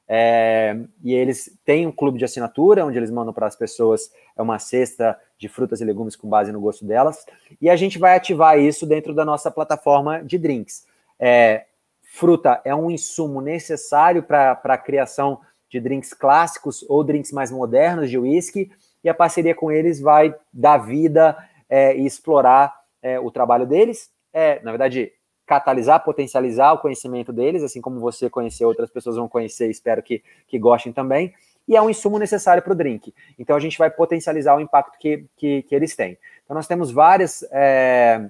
É, 0.08 0.76
e 1.02 1.12
eles 1.12 1.58
têm 1.64 1.86
um 1.86 1.92
clube 1.92 2.18
de 2.18 2.24
assinatura, 2.24 2.86
onde 2.86 2.96
eles 2.96 3.10
mandam 3.10 3.34
para 3.34 3.46
as 3.46 3.56
pessoas 3.56 4.10
é 4.36 4.42
uma 4.42 4.58
cesta 4.58 5.18
de 5.36 5.48
frutas 5.48 5.80
e 5.80 5.84
legumes 5.84 6.14
com 6.14 6.28
base 6.28 6.52
no 6.52 6.60
gosto 6.60 6.84
delas, 6.84 7.26
e 7.60 7.68
a 7.68 7.74
gente 7.74 7.98
vai 7.98 8.14
ativar 8.14 8.58
isso 8.58 8.86
dentro 8.86 9.14
da 9.14 9.24
nossa 9.24 9.50
plataforma 9.50 10.22
de 10.22 10.38
drinks. 10.38 10.86
É, 11.18 11.66
fruta 12.02 12.60
é 12.64 12.74
um 12.74 12.90
insumo 12.90 13.40
necessário 13.40 14.22
para 14.22 14.52
a 14.52 14.78
criação 14.78 15.40
de 15.68 15.80
drinks 15.80 16.14
clássicos 16.14 16.84
ou 16.88 17.02
drinks 17.02 17.32
mais 17.32 17.50
modernos 17.50 18.08
de 18.08 18.18
whisky, 18.18 18.70
e 19.06 19.08
a 19.08 19.14
parceria 19.14 19.54
com 19.54 19.70
eles 19.70 20.00
vai 20.00 20.34
dar 20.52 20.78
vida 20.78 21.36
é, 21.70 21.96
e 21.96 22.04
explorar 22.04 22.74
é, 23.00 23.20
o 23.20 23.30
trabalho 23.30 23.64
deles, 23.64 24.10
é, 24.32 24.60
na 24.64 24.72
verdade, 24.72 25.12
catalisar, 25.46 26.02
potencializar 26.02 26.72
o 26.72 26.78
conhecimento 26.78 27.32
deles, 27.32 27.62
assim 27.62 27.80
como 27.80 28.00
você 28.00 28.28
conheceu, 28.28 28.66
outras 28.66 28.90
pessoas 28.90 29.14
vão 29.14 29.28
conhecer, 29.28 29.70
espero 29.70 30.02
que, 30.02 30.24
que 30.48 30.58
gostem 30.58 30.92
também, 30.92 31.32
e 31.68 31.76
é 31.76 31.80
um 31.80 31.88
insumo 31.88 32.18
necessário 32.18 32.60
para 32.60 32.72
o 32.72 32.76
drink. 32.76 33.14
Então 33.38 33.54
a 33.54 33.60
gente 33.60 33.78
vai 33.78 33.88
potencializar 33.90 34.56
o 34.56 34.60
impacto 34.60 34.98
que, 34.98 35.24
que, 35.36 35.62
que 35.62 35.74
eles 35.76 35.94
têm. 35.94 36.18
Então 36.44 36.56
nós 36.56 36.66
temos 36.66 36.90
várias 36.90 37.44
é, 37.52 38.28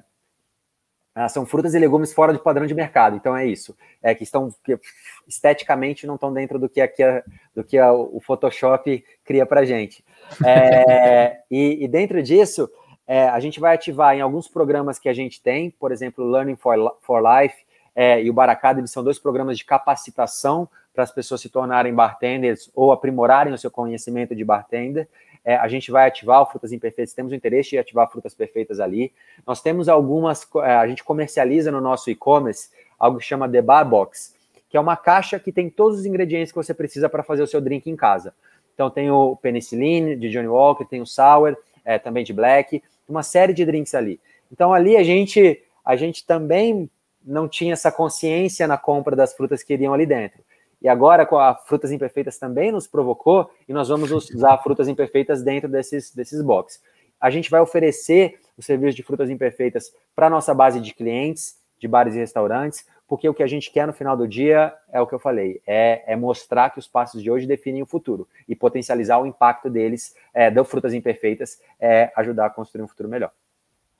ah, 1.19 1.31
são 1.31 1.47
frutas 1.47 1.73
e 1.73 1.79
legumes 1.79 2.13
fora 2.13 2.31
de 2.31 2.39
padrão 2.39 2.67
de 2.67 2.75
mercado. 2.75 3.17
Então 3.17 3.35
é 3.35 3.47
isso. 3.47 3.75
É 4.03 4.15
que 4.15 4.23
estão 4.23 4.55
que 4.63 4.79
esteticamente 5.27 6.07
não 6.07 6.17
estão 6.17 6.31
dentro 6.31 6.59
do 6.59 6.69
que 6.69 6.79
aqui 6.79 7.03
a, 7.03 7.25
do 7.55 7.65
que 7.65 7.79
a, 7.79 7.91
o 7.91 8.21
Photoshop 8.21 9.03
cria 9.25 9.47
para 9.47 9.65
gente. 9.65 10.05
É, 10.45 11.39
e, 11.51 11.83
e, 11.83 11.89
dentro 11.89 12.23
disso 12.23 12.71
é, 13.07 13.31
a 13.31 13.41
gente 13.41 13.59
vai 13.59 13.75
ativar 13.75 14.15
em 14.15 14.21
alguns 14.21 14.47
programas 14.47 14.99
que 14.99 15.09
a 15.09 15.15
gente 15.15 15.43
tem, 15.43 15.71
por 15.71 15.91
exemplo, 15.91 16.23
Learning 16.31 16.57
for, 16.57 16.77
for 17.01 17.23
Life 17.23 17.57
é, 17.95 18.23
e 18.23 18.29
o 18.29 18.35
Baracada, 18.35 18.87
são 18.87 19.03
dois 19.03 19.19
programas 19.19 19.57
de 19.57 19.65
capacitação 19.65 20.69
para 20.93 21.03
as 21.03 21.11
pessoas 21.11 21.41
se 21.41 21.49
tornarem 21.49 21.95
bartenders 21.95 22.71
ou 22.75 22.93
aprimorarem 22.93 23.55
o 23.55 23.59
seu 23.59 23.71
conhecimento 23.71 24.35
de 24.35 24.45
bartender 24.45 25.09
é, 25.47 25.55
a 25.55 25.69
gente 25.69 25.93
vai 25.93 26.09
ativar 26.09 26.43
o 26.43 26.47
Frutas 26.47 26.73
Imperfeitas, 26.73 27.15
temos 27.15 27.31
o 27.31 27.35
interesse 27.37 27.71
de 27.71 27.79
ativar 27.79 28.11
Frutas 28.11 28.35
Perfeitas 28.35 28.81
ali. 28.81 29.13
Nós 29.47 29.63
temos 29.63 29.89
algumas, 29.89 30.45
é, 30.57 30.75
a 30.75 30.89
gente 30.89 31.05
comercializa 31.05 31.71
no 31.71 31.81
nosso 31.81 32.11
e-commerce 32.11 32.69
algo 32.99 33.19
que 33.19 33.25
chama 33.25 33.49
The 33.49 33.63
Bar 33.63 33.85
Box, 33.89 34.35
que 34.69 34.77
é 34.77 34.81
uma 34.81 34.97
caixa 34.97 35.39
que 35.39 35.53
tem 35.53 35.71
todos 35.71 36.01
os 36.01 36.05
ingredientes 36.05 36.51
que 36.51 36.57
você 36.57 36.75
precisa 36.75 37.09
para 37.09 37.23
fazer 37.23 37.45
o 37.45 37.47
seu 37.47 37.61
drink 37.61 37.89
em 37.89 37.95
casa. 37.95 38.35
Então 38.75 38.91
tem 38.91 39.09
o 39.09 39.37
penicilline 39.37 40.17
de 40.17 40.29
Johnny 40.31 40.49
Walker, 40.49 40.85
tem 40.85 41.01
o 41.01 41.07
sour, 41.07 41.57
é, 41.85 41.97
também 41.97 42.25
de 42.25 42.33
black, 42.33 42.83
uma 43.09 43.23
série 43.23 43.55
de 43.55 43.65
drinks 43.65 43.95
ali. 43.95 44.19
Então 44.51 44.75
ali 44.75 44.97
a 44.97 45.05
gente, 45.05 45.63
a 45.85 45.95
gente 45.95 46.27
também 46.27 46.91
não 47.25 47.49
tinha 47.49 47.75
essa 47.75 47.93
consciência 47.93 48.67
na 48.67 48.77
compra 48.77 49.15
das 49.15 49.33
frutas 49.33 49.63
que 49.63 49.73
iriam 49.73 49.95
ali 49.95 50.07
dentro. 50.07 50.43
E 50.81 50.89
agora, 50.89 51.25
com 51.25 51.39
a 51.39 51.55
Frutas 51.55 51.91
Imperfeitas 51.91 52.39
também 52.39 52.71
nos 52.71 52.87
provocou, 52.87 53.51
e 53.69 53.73
nós 53.73 53.89
vamos 53.89 54.11
usar 54.11 54.59
Frutas 54.59 54.89
Imperfeitas 54.89 55.43
dentro 55.43 55.69
desses, 55.69 56.15
desses 56.15 56.43
boxes. 56.43 56.81
A 57.21 57.31
gente 57.31 57.51
vai 57.51 57.61
oferecer 57.61 58.39
o 58.57 58.63
serviço 58.63 58.97
de 58.97 59.03
Frutas 59.03 59.31
Imperfeitas 59.31 59.93
para 60.15 60.31
nossa 60.31 60.55
base 60.55 60.81
de 60.81 60.95
clientes, 60.95 61.57
de 61.79 61.89
bares 61.89 62.15
e 62.15 62.19
restaurantes, 62.19 62.87
porque 63.09 63.29
o 63.29 63.35
que 63.35 63.43
a 63.43 63.47
gente 63.47 63.71
quer 63.71 63.87
no 63.87 63.93
final 63.93 64.17
do 64.17 64.27
dia 64.27 64.75
é 64.91 65.01
o 65.01 65.07
que 65.07 65.15
eu 65.15 65.19
falei, 65.19 65.61
é, 65.67 66.03
é 66.07 66.17
mostrar 66.17 66.71
que 66.71 66.79
os 66.79 66.89
passos 66.89 67.23
de 67.23 67.31
hoje 67.31 67.47
definem 67.47 67.83
o 67.83 67.87
futuro 67.87 68.29
e 68.49 68.57
potencializar 68.57 69.19
o 69.19 69.27
impacto 69.27 69.71
deles, 69.71 70.15
é, 70.35 70.51
do 70.51 70.65
Frutas 70.65 70.93
Imperfeitas, 70.93 71.61
é 71.79 72.11
ajudar 72.17 72.47
a 72.47 72.51
construir 72.51 72.83
um 72.83 72.89
futuro 72.89 73.09
melhor. 73.09 73.31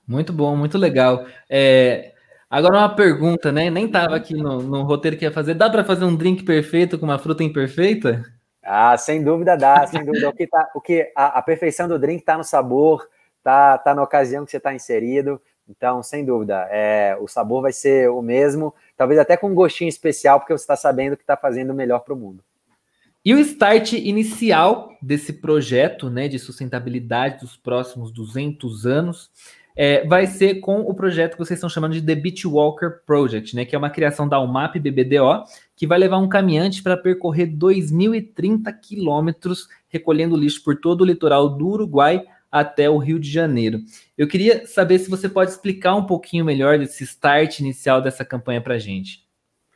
Muito 0.07 0.31
bom, 0.31 0.55
muito 0.55 0.77
legal. 0.77 1.25
É, 1.49 2.13
Agora 2.49 2.77
uma 2.77 2.95
pergunta, 2.95 3.51
né? 3.51 3.69
Nem 3.69 3.89
tava 3.89 4.15
aqui 4.15 4.33
no, 4.33 4.61
no 4.61 4.83
roteiro 4.83 5.17
que 5.17 5.25
ia 5.25 5.31
fazer. 5.31 5.53
Dá 5.53 5.69
para 5.69 5.83
fazer 5.83 6.05
um 6.05 6.15
drink 6.15 6.43
perfeito 6.43 6.97
com 6.97 7.05
uma 7.05 7.19
fruta 7.19 7.43
imperfeita? 7.43 8.23
Ah, 8.63 8.97
sem 8.97 9.23
dúvida 9.23 9.57
dá, 9.57 9.85
sem 9.85 10.03
dúvida. 10.03 10.29
O 10.29 10.33
que, 10.33 10.47
tá, 10.47 10.69
o 10.75 10.81
que 10.81 11.11
a, 11.15 11.39
a 11.39 11.41
perfeição 11.41 11.87
do 11.87 11.99
drink 11.99 12.19
está 12.19 12.37
no 12.37 12.43
sabor, 12.43 13.07
tá, 13.43 13.77
tá 13.77 13.93
na 13.93 14.01
ocasião 14.01 14.45
que 14.45 14.51
você 14.51 14.57
está 14.57 14.73
inserido. 14.73 15.41
Então, 15.69 16.01
sem 16.01 16.23
dúvida, 16.23 16.67
é, 16.71 17.17
o 17.19 17.27
sabor 17.27 17.61
vai 17.61 17.73
ser 17.73 18.09
o 18.09 18.21
mesmo, 18.21 18.73
talvez 18.95 19.19
até 19.19 19.35
com 19.35 19.49
um 19.49 19.55
gostinho 19.55 19.89
especial, 19.89 20.39
porque 20.39 20.53
você 20.53 20.63
está 20.63 20.77
sabendo 20.77 21.17
que 21.17 21.23
está 21.23 21.35
fazendo 21.35 21.71
o 21.71 21.73
melhor 21.73 21.99
para 21.99 22.13
o 22.13 22.17
mundo. 22.17 22.41
E 23.27 23.33
o 23.33 23.39
start 23.39 23.91
inicial 23.91 24.97
desse 25.01 25.33
projeto 25.33 26.09
né, 26.09 26.29
de 26.29 26.39
sustentabilidade 26.39 27.41
dos 27.41 27.57
próximos 27.57 28.09
200 28.09 28.85
anos 28.85 29.29
é, 29.75 30.07
vai 30.07 30.25
ser 30.25 30.61
com 30.61 30.79
o 30.79 30.93
projeto 30.93 31.33
que 31.33 31.39
vocês 31.39 31.57
estão 31.57 31.67
chamando 31.67 31.91
de 31.91 32.01
The 32.01 32.15
Beach 32.15 32.47
Walker 32.47 33.01
Project, 33.05 33.53
né, 33.53 33.65
que 33.65 33.75
é 33.75 33.77
uma 33.77 33.89
criação 33.89 34.29
da 34.29 34.39
UMAP 34.39 34.75
BBDO, 34.79 35.43
que 35.75 35.85
vai 35.85 35.99
levar 35.99 36.19
um 36.19 36.29
caminhante 36.29 36.81
para 36.81 36.95
percorrer 36.95 37.47
2.030 37.47 38.73
quilômetros 38.81 39.67
recolhendo 39.89 40.37
lixo 40.37 40.63
por 40.63 40.79
todo 40.79 41.01
o 41.01 41.05
litoral 41.05 41.49
do 41.49 41.67
Uruguai 41.67 42.23
até 42.49 42.89
o 42.89 42.97
Rio 42.97 43.19
de 43.19 43.29
Janeiro. 43.29 43.81
Eu 44.17 44.29
queria 44.29 44.65
saber 44.65 44.99
se 44.99 45.09
você 45.09 45.27
pode 45.27 45.51
explicar 45.51 45.95
um 45.95 46.05
pouquinho 46.05 46.45
melhor 46.45 46.79
desse 46.79 47.03
start 47.03 47.59
inicial 47.59 48.01
dessa 48.01 48.23
campanha 48.23 48.61
para 48.61 48.75
a 48.75 48.79
gente. 48.79 49.27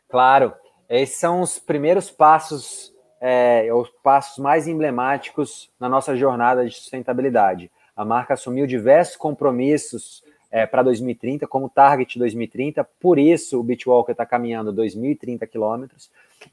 Claro, 0.07 0.53
esses 0.89 1.17
são 1.17 1.41
os 1.41 1.59
primeiros 1.59 2.09
passos, 2.09 2.90
é, 3.21 3.71
os 3.71 3.87
passos 4.03 4.39
mais 4.39 4.67
emblemáticos 4.67 5.69
na 5.79 5.87
nossa 5.87 6.15
jornada 6.17 6.65
de 6.65 6.73
sustentabilidade. 6.75 7.69
A 7.95 8.03
marca 8.03 8.33
assumiu 8.33 8.65
diversos 8.65 9.15
compromissos 9.15 10.23
é, 10.49 10.65
para 10.65 10.81
2030, 10.81 11.45
como 11.45 11.69
target 11.69 12.17
2030. 12.17 12.83
Por 12.99 13.19
isso, 13.19 13.59
o 13.59 13.63
Beachwalker 13.63 14.13
está 14.13 14.25
caminhando 14.25 14.73
2.030 14.73 15.47
quilômetros. 15.47 16.09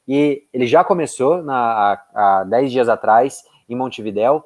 E 0.06 0.44
ele 0.52 0.66
já 0.66 0.84
começou 0.84 1.42
na, 1.42 2.02
há 2.14 2.44
10 2.44 2.70
dias 2.70 2.88
atrás, 2.88 3.44
em 3.66 3.74
Montevidéu. 3.74 4.44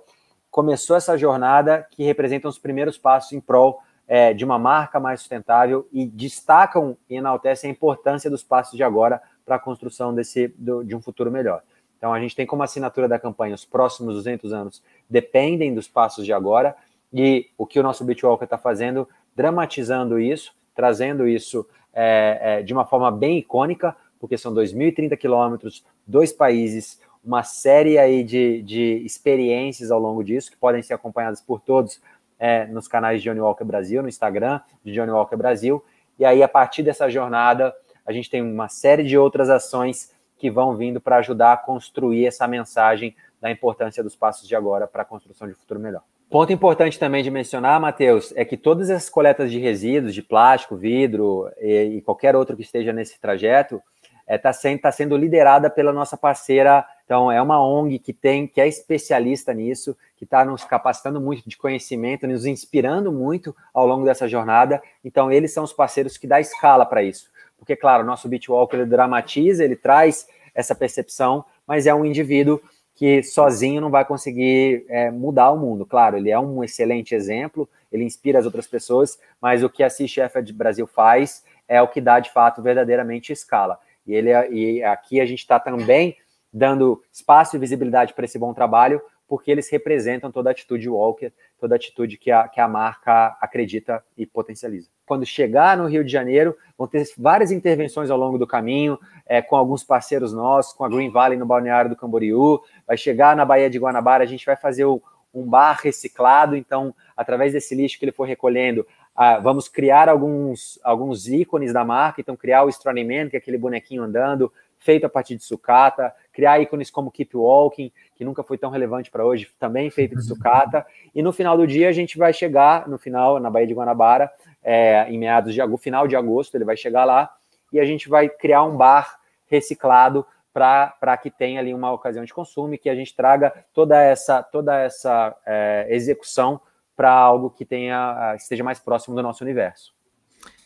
Começou 0.49 0.97
essa 0.97 1.19
jornada 1.19 1.87
que 1.91 2.05
representa 2.05 2.49
os 2.49 2.59
primeiros 2.59 2.97
passos 2.97 3.33
em 3.33 3.41
prol 3.41 3.81
é, 4.07 4.33
de 4.33 4.45
uma 4.45 4.59
marca 4.59 5.01
mais 5.01 5.21
sustentável 5.21 5.89
e 5.93 6.07
destacam 6.07 6.97
e 7.09 7.17
enaltecem 7.17 7.69
a 7.69 7.73
importância 7.73 8.31
dos 8.31 8.43
passos 8.43 8.77
de 8.77 8.85
agora 8.85 9.21
para 9.45 9.57
a 9.57 9.59
construção 9.59 10.15
desse, 10.15 10.49
do, 10.57 10.85
de 10.85 10.95
um 10.95 11.01
futuro 11.01 11.31
melhor. 11.31 11.63
Então, 12.03 12.13
a 12.13 12.19
gente 12.19 12.35
tem 12.35 12.45
como 12.45 12.65
assinatura 12.65 13.07
da 13.07 13.17
campanha 13.17 13.55
os 13.55 13.65
próximos 13.65 14.17
200 14.17 14.53
anos 14.53 14.83
dependem 15.09 15.73
dos 15.73 15.87
passos 15.87 16.25
de 16.25 16.33
agora 16.33 16.75
e 17.13 17.49
o 17.57 17.65
que 17.65 17.79
o 17.79 17.83
nosso 17.85 18.05
Beachwalker 18.05 18.43
está 18.43 18.59
fazendo, 18.59 19.09
dramatizando 19.37 20.19
isso, 20.19 20.53
trazendo 20.75 21.29
isso 21.29 21.65
é, 21.95 22.39
é, 22.43 22.63
de 22.65 22.73
uma 22.73 22.85
forma 22.85 23.09
bem 23.09 23.39
icônica, 23.39 23.97
porque 24.19 24.37
são 24.37 24.53
2.030 24.53 25.17
quilômetros, 25.17 25.85
dois 26.05 26.33
países, 26.33 27.01
uma 27.25 27.45
série 27.45 27.97
aí 27.97 28.25
de, 28.25 28.63
de 28.63 29.01
experiências 29.05 29.93
ao 29.93 30.01
longo 30.01 30.25
disso, 30.25 30.51
que 30.51 30.57
podem 30.57 30.83
ser 30.83 30.95
acompanhadas 30.95 31.41
por 31.41 31.61
todos 31.61 32.01
é, 32.37 32.67
nos 32.67 32.89
canais 32.89 33.23
de 33.23 33.29
Johnny 33.29 33.41
Walker 33.41 33.65
Brasil, 33.65 34.03
no 34.03 34.09
Instagram 34.09 34.61
de 34.85 34.93
Johnny 34.93 35.13
Walker 35.13 35.37
Brasil. 35.37 35.81
E 36.19 36.25
aí, 36.25 36.43
a 36.43 36.49
partir 36.49 36.83
dessa 36.83 37.09
jornada, 37.09 37.73
a 38.05 38.11
gente 38.11 38.29
tem 38.29 38.43
uma 38.43 38.69
série 38.69 39.05
de 39.05 39.17
outras 39.17 39.49
ações 39.49 40.11
que 40.43 40.51
vão 40.51 40.75
vindo 40.75 41.01
para 41.01 41.19
ajudar 41.19 41.53
a 41.53 41.57
construir 41.57 42.27
essa 42.27 42.49
mensagem 42.49 43.15
da 43.41 43.49
importância 43.49 44.03
dos 44.03 44.17
passos 44.17 44.49
de 44.49 44.57
agora 44.57 44.89
para 44.89 45.03
a 45.03 45.05
construção 45.05 45.47
de 45.47 45.55
um 45.55 45.57
futuro 45.57 45.79
melhor. 45.79 46.03
Ponto 46.29 46.53
importante 46.53 46.99
também 46.99 47.23
de 47.23 47.31
mencionar, 47.31 47.81
Matheus, 47.81 48.33
é 48.35 48.45
que 48.45 48.57
todas 48.57 48.91
essas 48.91 49.09
coletas 49.09 49.53
de 49.53 49.61
resíduos, 49.61 50.13
de 50.13 50.21
plástico, 50.21 50.75
vidro 50.75 51.49
e, 51.61 51.99
e 51.99 52.03
qualquer 52.03 52.35
outro 52.35 52.57
que 52.57 52.63
esteja 52.63 52.93
nesse 52.93 53.21
trajeto, 53.21 53.81
está 54.23 54.35
é, 54.35 54.37
tá 54.37 54.53
sendo, 54.53 54.81
tá 54.81 54.91
sendo 54.91 55.17
liderada 55.17 55.71
pela 55.71 55.93
nossa 55.93 56.17
parceira. 56.17 56.85
Então, 57.05 57.31
é 57.31 57.41
uma 57.41 57.65
ONG 57.65 58.01
que 58.01 58.13
tem, 58.13 58.49
que 58.49 58.61
é 58.61 58.67
especialista 58.67 59.55
nisso, 59.55 59.97
que 60.17 60.25
está 60.25 60.45
nos 60.45 60.65
capacitando 60.65 61.21
muito 61.21 61.49
de 61.49 61.57
conhecimento, 61.57 62.27
nos 62.27 62.47
inspirando 62.47 63.13
muito 63.13 63.55
ao 63.73 63.87
longo 63.87 64.05
dessa 64.05 64.27
jornada. 64.27 64.83
Então, 65.05 65.31
eles 65.31 65.53
são 65.53 65.63
os 65.63 65.73
parceiros 65.73 66.19
que 66.19 66.27
dá 66.27 66.41
escala 66.41 66.85
para 66.85 67.05
isso 67.05 67.31
porque, 67.63 67.77
claro, 67.77 68.03
o 68.03 68.07
nosso 68.07 68.29
Beachwalker 68.29 68.81
ele 68.81 68.91
dramatiza, 68.91 69.65
ele 69.65 69.77
traz 69.77 70.27
essa 70.53 70.75
percepção, 70.75 71.45
mas 71.65 71.87
é 71.87 71.95
um 71.95 72.05
indivíduo 72.05 72.61
que 72.93 73.23
sozinho 73.23 73.81
não 73.81 73.89
vai 73.89 74.05
conseguir 74.05 74.85
é, 74.89 75.13
mudar 75.13 75.53
o 75.53 75.57
mundo. 75.57 75.87
Claro, 75.87 76.17
ele 76.17 76.29
é 76.29 76.39
um 76.41 76.65
excelente 76.65 77.15
exemplo, 77.15 77.69
ele 77.93 78.03
inspira 78.03 78.41
as 78.41 78.47
outras 78.47 78.67
pessoas, 78.67 79.17
mas 79.41 79.63
o 79.63 79.71
que 79.71 79.85
a 79.85 79.89
Sea 79.89 80.09
Shepherd 80.09 80.53
Brasil 80.53 80.89
faz 80.89 81.45
é 81.69 81.81
o 81.81 81.87
que 81.87 82.01
dá 82.01 82.19
de 82.19 82.33
fato 82.33 82.61
verdadeiramente 82.61 83.33
escala. 83.33 83.79
E, 84.05 84.13
ele, 84.13 84.33
e 84.51 84.83
aqui 84.83 85.21
a 85.21 85.25
gente 85.25 85.39
está 85.39 85.61
também 85.61 86.17
dando 86.53 87.01
espaço 87.13 87.55
e 87.55 87.61
visibilidade 87.61 88.13
para 88.13 88.25
esse 88.25 88.41
bom 88.41 88.53
trabalho, 88.53 89.01
porque 89.33 89.51
eles 89.51 89.71
representam 89.71 90.31
toda 90.31 90.51
a 90.51 90.53
atitude 90.53 90.87
Walker, 90.91 91.33
toda 91.59 91.75
a 91.75 91.77
atitude 91.77 92.19
que 92.19 92.31
a, 92.31 92.47
que 92.47 92.61
a 92.61 92.69
marca 92.69 93.35
acredita 93.41 94.05
e 94.15 94.27
potencializa. 94.27 94.91
Quando 95.07 95.25
chegar 95.25 95.75
no 95.75 95.87
Rio 95.87 96.05
de 96.05 96.13
Janeiro, 96.13 96.55
vão 96.77 96.87
ter 96.87 97.03
várias 97.17 97.51
intervenções 97.51 98.11
ao 98.11 98.19
longo 98.19 98.37
do 98.37 98.47
caminho, 98.47 98.99
é, 99.25 99.41
com 99.41 99.57
alguns 99.57 99.83
parceiros 99.83 100.35
nossos, 100.35 100.75
com 100.75 100.85
a 100.85 100.89
Green 100.91 101.09
Valley 101.09 101.39
no 101.39 101.47
Balneário 101.47 101.89
do 101.89 101.97
Camboriú, 101.97 102.61
vai 102.87 102.99
chegar 102.99 103.35
na 103.35 103.43
Baía 103.43 103.71
de 103.71 103.79
Guanabara, 103.79 104.23
a 104.23 104.27
gente 104.27 104.45
vai 104.45 104.55
fazer 104.55 104.85
o, 104.85 105.01
um 105.33 105.49
bar 105.49 105.81
reciclado, 105.83 106.55
então, 106.55 106.95
através 107.17 107.55
desse 107.55 107.75
lixo 107.75 107.99
que 107.99 108.05
ele 108.05 108.13
for 108.13 108.25
recolhendo, 108.25 108.87
ah, 109.17 109.39
vamos 109.39 109.67
criar 109.67 110.11
alguns, 110.11 110.79
alguns 110.85 111.27
ícones 111.27 111.73
da 111.73 111.87
marca, 111.87 112.21
então 112.21 112.37
criar 112.37 112.65
o 112.65 112.69
Strongman, 112.69 113.25
Man, 113.25 113.31
que 113.31 113.37
é 113.37 113.39
aquele 113.39 113.57
bonequinho 113.57 114.03
andando, 114.03 114.53
feito 114.83 115.07
a 115.07 115.09
partir 115.09 115.37
de 115.37 115.45
sucata, 115.45 116.13
criar 116.33 116.61
ícones 116.61 116.91
como 116.91 117.11
Keep 117.11 117.37
Walking, 117.37 117.93
que 118.15 118.25
nunca 118.25 118.43
foi 118.43 118.59
tão 118.59 118.71
relevante 118.71 119.11
para 119.11 119.25
hoje, 119.25 119.49
também 119.59 119.91
feito 119.91 120.17
de 120.17 120.23
sucata. 120.27 120.85
E 121.15 121.23
no 121.23 121.33
final 121.33 121.57
do 121.57 121.67
dia 121.67 121.89
a 121.89 121.93
gente 121.93 122.19
vai 122.19 122.33
chegar, 122.33 122.89
no 122.89 122.99
final, 122.99 123.39
na 123.39 123.49
Baía 123.49 123.67
de 123.67 123.75
Guanabara, 123.75 124.31
é, 124.63 125.07
em 125.09 125.19
meados 125.19 125.55
de 125.55 125.61
agosto, 125.61 125.83
final 125.83 126.07
de 126.07 126.17
agosto, 126.17 126.57
ele 126.57 126.65
vai 126.65 126.77
chegar 126.77 127.05
lá 127.05 127.33
e 127.73 127.81
a 127.81 127.85
gente 127.85 128.09
vai 128.09 128.29
criar 128.29 128.63
um 128.65 128.77
bar 128.77 129.19
reciclado 129.47 130.27
para 130.53 131.17
que 131.17 131.31
tenha 131.31 131.61
ali 131.61 131.73
uma 131.73 131.93
ocasião 131.93 132.25
de 132.25 132.35
consumo 132.35 132.75
e 132.75 132.79
que 132.79 132.91
a 132.91 132.95
gente 132.95 133.15
traga 133.15 133.65
toda 133.73 134.01
essa, 134.03 134.43
toda 134.43 134.79
essa 134.79 135.35
é, 135.47 135.87
execução 135.89 136.61
para 136.95 137.11
algo 137.11 137.51
que 137.51 137.65
tenha 137.65 138.35
esteja 138.37 138.63
mais 138.63 138.79
próximo 138.79 139.17
do 139.17 139.23
nosso 139.23 139.43
universo. 139.43 139.95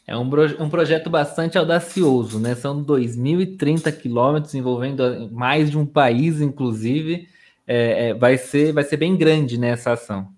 É 0.07 0.16
um, 0.16 0.23
um 0.61 0.71
projeto 0.71 1.11
bastante 1.11 1.59
audacioso, 1.59 2.38
né? 2.38 2.55
São 2.55 2.85
2.030 2.85 3.90
quilômetros 3.92 4.55
envolvendo 4.55 5.29
mais 5.33 5.71
de 5.71 5.77
um 5.77 5.85
país, 5.85 6.40
inclusive. 6.40 7.29
É, 7.66 8.11
é, 8.11 8.14
vai, 8.14 8.38
ser, 8.38 8.73
vai 8.73 8.85
ser 8.85 8.97
bem 8.97 9.16
grande 9.16 9.59
nessa 9.59 9.90
né, 9.90 9.95
ação. 9.95 10.29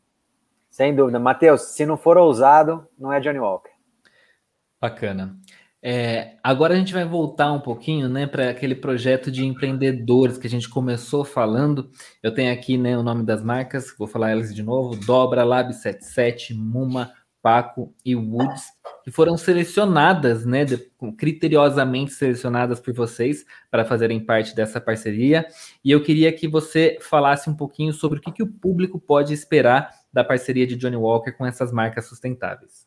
Sem 0.71 0.95
dúvida. 0.95 1.19
Matheus, 1.19 1.63
se 1.63 1.85
não 1.85 1.99
for 1.99 2.17
ousado, 2.17 2.87
não 2.99 3.13
é 3.13 3.21
Johnny 3.21 3.39
Walker. 3.39 3.71
Bacana. 4.81 5.37
É, 5.81 6.35
agora 6.43 6.75
a 6.75 6.77
gente 6.77 6.93
vai 6.93 7.05
voltar 7.05 7.53
um 7.53 7.61
pouquinho 7.61 8.09
né, 8.09 8.27
para 8.27 8.51
aquele 8.51 8.75
projeto 8.75 9.31
de 9.31 9.45
empreendedores 9.45 10.39
que 10.39 10.47
a 10.47 10.51
gente 10.51 10.69
começou 10.69 11.25
falando. 11.25 11.91
Eu 12.23 12.33
tenho 12.33 12.53
aqui 12.53 12.79
né, 12.79 12.97
o 12.97 13.03
nome 13.03 13.23
das 13.23 13.43
marcas, 13.43 13.95
vou 13.97 14.09
falar 14.09 14.31
elas 14.31 14.55
de 14.55 14.63
novo: 14.63 14.97
Dobra, 15.05 15.45
Lab 15.45 15.73
77, 15.73 16.55
Muma, 16.55 17.13
Paco 17.43 17.95
e 18.05 18.15
Woods, 18.15 18.73
que 19.05 19.11
foram 19.11 19.37
selecionadas, 19.37 20.45
né, 20.45 20.67
criteriosamente 21.17 22.13
selecionadas 22.13 22.81
por 22.81 22.93
vocês 22.93 23.45
para 23.71 23.85
fazerem 23.85 24.25
parte 24.25 24.55
dessa 24.55 24.81
parceria. 24.81 25.47
E 25.85 25.91
eu 25.91 26.03
queria 26.03 26.33
que 26.33 26.49
você 26.49 26.99
falasse 27.01 27.49
um 27.49 27.55
pouquinho 27.55 27.93
sobre 27.93 28.19
o 28.19 28.23
que, 28.23 28.33
que 28.33 28.43
o 28.43 28.53
público 28.53 28.99
pode 28.99 29.33
esperar 29.33 29.95
da 30.13 30.25
parceria 30.25 30.67
de 30.67 30.77
Johnny 30.77 30.97
Walker 30.97 31.33
com 31.33 31.47
essas 31.47 31.73
marcas 31.73 32.07
sustentáveis. 32.07 32.87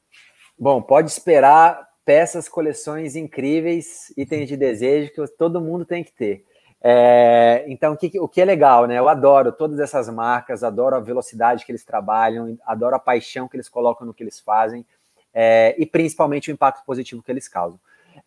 Bom, 0.58 0.82
pode 0.82 1.10
esperar 1.10 1.88
peças, 2.06 2.50
coleções 2.50 3.16
incríveis, 3.16 4.14
itens 4.18 4.48
de 4.48 4.58
desejo 4.58 5.12
que 5.12 5.28
todo 5.38 5.62
mundo 5.62 5.86
tem 5.86 6.04
que 6.04 6.14
ter. 6.14 6.46
É, 6.84 7.64
então, 7.68 7.94
o 7.94 7.98
que, 7.98 8.20
o 8.20 8.28
que 8.28 8.42
é 8.42 8.46
legal, 8.46 8.88
né? 8.88 8.98
Eu 8.98 9.08
adoro 9.08 9.52
todas 9.52 9.80
essas 9.80 10.10
marcas, 10.10 10.64
adoro 10.64 10.96
a 10.96 11.00
velocidade 11.00 11.64
que 11.66 11.72
eles 11.72 11.84
trabalham, 11.84 12.58
adoro 12.66 12.96
a 12.96 13.00
paixão 13.00 13.48
que 13.48 13.56
eles 13.56 13.70
colocam 13.70 14.08
no 14.08 14.14
que 14.14 14.24
eles 14.24 14.40
fazem 14.40 14.86
é, 15.34 15.76
e 15.78 15.86
principalmente 15.86 16.50
o 16.50 16.54
impacto 16.54 16.84
positivo 16.86 17.22
que 17.22 17.32
eles 17.32 17.48
causam. 17.48 17.80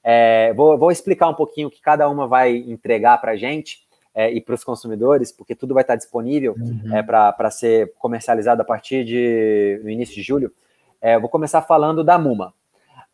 É, 0.03 0.53
vou, 0.55 0.79
vou, 0.79 0.91
explicar 0.91 1.29
um 1.29 1.35
pouquinho 1.35 1.69
o 1.69 1.71
que 1.71 1.81
cada 1.81 2.09
uma 2.09 2.27
vai 2.27 2.57
entregar 2.57 3.21
para 3.21 3.33
a 3.33 3.37
gente 3.37 3.85
é, 4.15 4.33
e 4.33 4.41
para 4.41 4.55
os 4.55 4.63
consumidores, 4.63 5.33
porque 5.33 5.55
tudo 5.55 5.75
vai 5.75 5.83
estar 5.83 5.97
disponível 5.97 6.55
uhum. 6.59 6.95
É, 6.95 7.03
para 7.03 7.51
ser 7.51 7.93
comercializado 7.99 8.63
a 8.63 8.65
partir 8.65 9.05
de 9.05 9.81
no 9.83 9.91
início 9.91 10.15
de 10.15 10.23
julho. 10.23 10.53
É, 11.01 11.19
vou 11.19 11.29
começar 11.29 11.61
falando 11.63 12.05
da 12.05 12.19
Muma. 12.19 12.55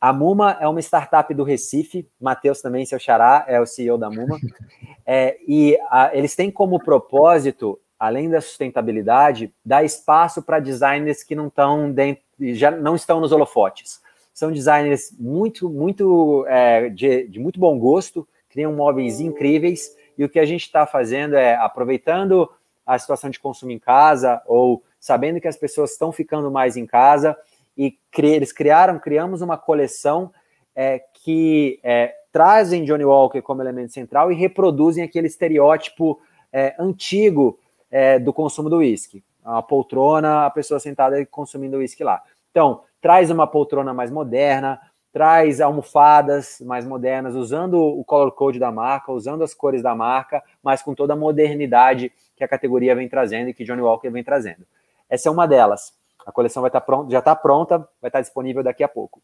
A 0.00 0.14
Muma 0.14 0.56
é 0.58 0.66
uma 0.66 0.80
startup 0.80 1.32
do 1.34 1.44
Recife, 1.44 2.08
Matheus 2.18 2.62
também, 2.62 2.86
seu 2.86 2.98
xará, 2.98 3.44
é 3.46 3.60
o 3.60 3.66
CEO 3.66 3.98
da 3.98 4.08
Muma, 4.08 4.38
é, 5.04 5.36
e 5.46 5.78
a, 5.90 6.16
eles 6.16 6.34
têm 6.34 6.50
como 6.50 6.82
propósito, 6.82 7.78
além 7.98 8.30
da 8.30 8.40
sustentabilidade, 8.40 9.52
dar 9.62 9.84
espaço 9.84 10.42
para 10.42 10.58
designers 10.58 11.22
que 11.22 11.34
não 11.34 11.48
estão 11.48 11.92
dentro, 11.92 12.22
já 12.54 12.70
não 12.70 12.96
estão 12.96 13.20
nos 13.20 13.30
holofotes. 13.30 14.00
São 14.32 14.50
designers 14.50 15.14
muito, 15.18 15.68
muito 15.68 16.46
é, 16.48 16.88
de, 16.88 17.28
de 17.28 17.38
muito 17.38 17.60
bom 17.60 17.78
gosto, 17.78 18.26
criam 18.48 18.72
móveis 18.72 19.20
incríveis, 19.20 19.94
e 20.16 20.24
o 20.24 20.30
que 20.30 20.38
a 20.38 20.46
gente 20.46 20.62
está 20.62 20.86
fazendo 20.86 21.36
é 21.36 21.56
aproveitando 21.56 22.50
a 22.86 22.98
situação 22.98 23.28
de 23.28 23.38
consumo 23.38 23.70
em 23.70 23.78
casa, 23.78 24.40
ou 24.46 24.82
sabendo 24.98 25.40
que 25.40 25.48
as 25.48 25.58
pessoas 25.58 25.92
estão 25.92 26.10
ficando 26.10 26.50
mais 26.50 26.76
em 26.76 26.86
casa, 26.86 27.36
e 27.80 27.98
cri, 28.10 28.28
eles 28.28 28.52
criaram, 28.52 28.98
criamos 28.98 29.40
uma 29.40 29.56
coleção 29.56 30.30
é, 30.76 31.02
que 31.14 31.80
é, 31.82 32.14
trazem 32.30 32.84
Johnny 32.84 33.06
Walker 33.06 33.40
como 33.40 33.62
elemento 33.62 33.90
central 33.90 34.30
e 34.30 34.34
reproduzem 34.34 35.02
aquele 35.02 35.26
estereótipo 35.26 36.20
é, 36.52 36.74
antigo 36.78 37.58
é, 37.90 38.18
do 38.18 38.34
consumo 38.34 38.68
do 38.68 38.76
uísque. 38.76 39.24
A 39.42 39.62
poltrona, 39.62 40.44
a 40.44 40.50
pessoa 40.50 40.78
sentada 40.78 41.24
consumindo 41.24 41.78
uísque 41.78 42.04
lá. 42.04 42.22
Então, 42.50 42.82
traz 43.00 43.30
uma 43.30 43.46
poltrona 43.46 43.94
mais 43.94 44.10
moderna, 44.10 44.78
traz 45.10 45.58
almofadas 45.58 46.60
mais 46.60 46.84
modernas, 46.84 47.34
usando 47.34 47.78
o 47.78 48.04
color 48.04 48.30
code 48.32 48.58
da 48.58 48.70
marca, 48.70 49.10
usando 49.10 49.42
as 49.42 49.54
cores 49.54 49.82
da 49.82 49.94
marca, 49.94 50.42
mas 50.62 50.82
com 50.82 50.94
toda 50.94 51.14
a 51.14 51.16
modernidade 51.16 52.12
que 52.36 52.44
a 52.44 52.48
categoria 52.48 52.94
vem 52.94 53.08
trazendo 53.08 53.48
e 53.48 53.54
que 53.54 53.64
Johnny 53.64 53.80
Walker 53.80 54.10
vem 54.10 54.22
trazendo. 54.22 54.66
Essa 55.08 55.30
é 55.30 55.32
uma 55.32 55.46
delas. 55.46 55.98
A 56.26 56.32
coleção 56.32 56.60
vai 56.62 56.68
estar 56.68 56.80
pronta, 56.80 57.10
já 57.10 57.18
está 57.18 57.34
pronta, 57.34 57.78
vai 58.00 58.08
estar 58.08 58.20
disponível 58.20 58.62
daqui 58.62 58.82
a 58.82 58.88
pouco. 58.88 59.22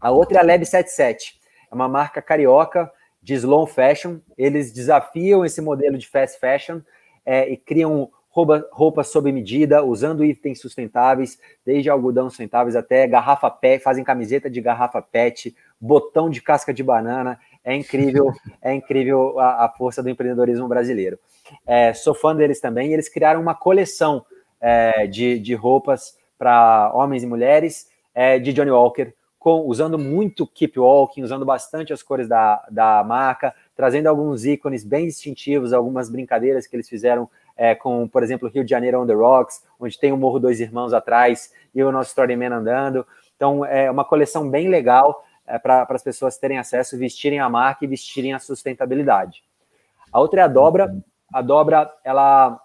A 0.00 0.10
outra 0.10 0.38
é 0.38 0.40
a 0.40 0.44
Lab 0.44 0.64
77, 0.64 1.38
é 1.70 1.74
uma 1.74 1.88
marca 1.88 2.20
carioca 2.20 2.90
de 3.22 3.34
slow 3.34 3.66
fashion. 3.66 4.18
Eles 4.36 4.72
desafiam 4.72 5.44
esse 5.44 5.60
modelo 5.60 5.96
de 5.98 6.08
fast 6.08 6.38
fashion 6.38 6.80
é, 7.24 7.48
e 7.48 7.56
criam 7.56 8.10
roupa, 8.36 8.68
roupa 8.70 9.02
sob 9.02 9.32
medida, 9.32 9.82
usando 9.82 10.24
itens 10.24 10.60
sustentáveis, 10.60 11.38
desde 11.64 11.88
algodão 11.88 12.28
sustentáveis 12.28 12.76
até 12.76 13.06
garrafa 13.06 13.50
PET, 13.50 13.82
fazem 13.82 14.04
camiseta 14.04 14.50
de 14.50 14.60
garrafa 14.60 15.00
PET, 15.00 15.56
botão 15.80 16.28
de 16.28 16.42
casca 16.42 16.72
de 16.72 16.82
banana. 16.82 17.38
É 17.64 17.74
incrível, 17.74 18.30
é 18.60 18.74
incrível 18.74 19.38
a, 19.38 19.64
a 19.64 19.68
força 19.70 20.02
do 20.02 20.10
empreendedorismo 20.10 20.68
brasileiro. 20.68 21.18
É, 21.66 21.94
sou 21.94 22.14
fã 22.14 22.36
deles 22.36 22.60
também. 22.60 22.92
Eles 22.92 23.08
criaram 23.08 23.40
uma 23.40 23.54
coleção 23.54 24.24
é, 24.60 25.06
de, 25.06 25.38
de 25.38 25.54
roupas 25.54 26.16
para 26.38 26.90
homens 26.94 27.22
e 27.22 27.26
mulheres 27.26 27.88
é, 28.14 28.38
de 28.38 28.52
Johnny 28.52 28.70
Walker, 28.70 29.12
com, 29.38 29.62
usando 29.66 29.98
muito 29.98 30.46
Keep 30.46 30.78
Walking, 30.78 31.22
usando 31.22 31.44
bastante 31.44 31.92
as 31.92 32.02
cores 32.02 32.28
da, 32.28 32.66
da 32.70 33.04
marca, 33.04 33.54
trazendo 33.74 34.08
alguns 34.08 34.44
ícones 34.44 34.84
bem 34.84 35.06
distintivos, 35.06 35.72
algumas 35.72 36.10
brincadeiras 36.10 36.66
que 36.66 36.74
eles 36.74 36.88
fizeram 36.88 37.28
é, 37.56 37.74
com, 37.74 38.06
por 38.08 38.22
exemplo, 38.22 38.48
Rio 38.48 38.64
de 38.64 38.70
Janeiro 38.70 39.00
on 39.00 39.06
the 39.06 39.14
Rocks, 39.14 39.62
onde 39.78 39.98
tem 39.98 40.12
o 40.12 40.16
Morro 40.16 40.38
Dois 40.38 40.60
Irmãos 40.60 40.92
atrás 40.92 41.52
e 41.74 41.82
o 41.82 41.92
nosso 41.92 42.08
Storyman 42.10 42.52
andando. 42.52 43.06
Então, 43.34 43.64
é 43.64 43.90
uma 43.90 44.04
coleção 44.04 44.48
bem 44.48 44.68
legal 44.68 45.24
é, 45.46 45.58
para 45.58 45.86
as 45.88 46.02
pessoas 46.02 46.36
terem 46.36 46.58
acesso, 46.58 46.98
vestirem 46.98 47.38
a 47.38 47.48
marca 47.48 47.84
e 47.84 47.88
vestirem 47.88 48.32
a 48.32 48.38
sustentabilidade. 48.38 49.42
A 50.12 50.20
outra 50.20 50.40
é 50.40 50.44
a 50.44 50.48
dobra. 50.48 50.96
A 51.32 51.42
dobra, 51.42 51.92
ela, 52.04 52.60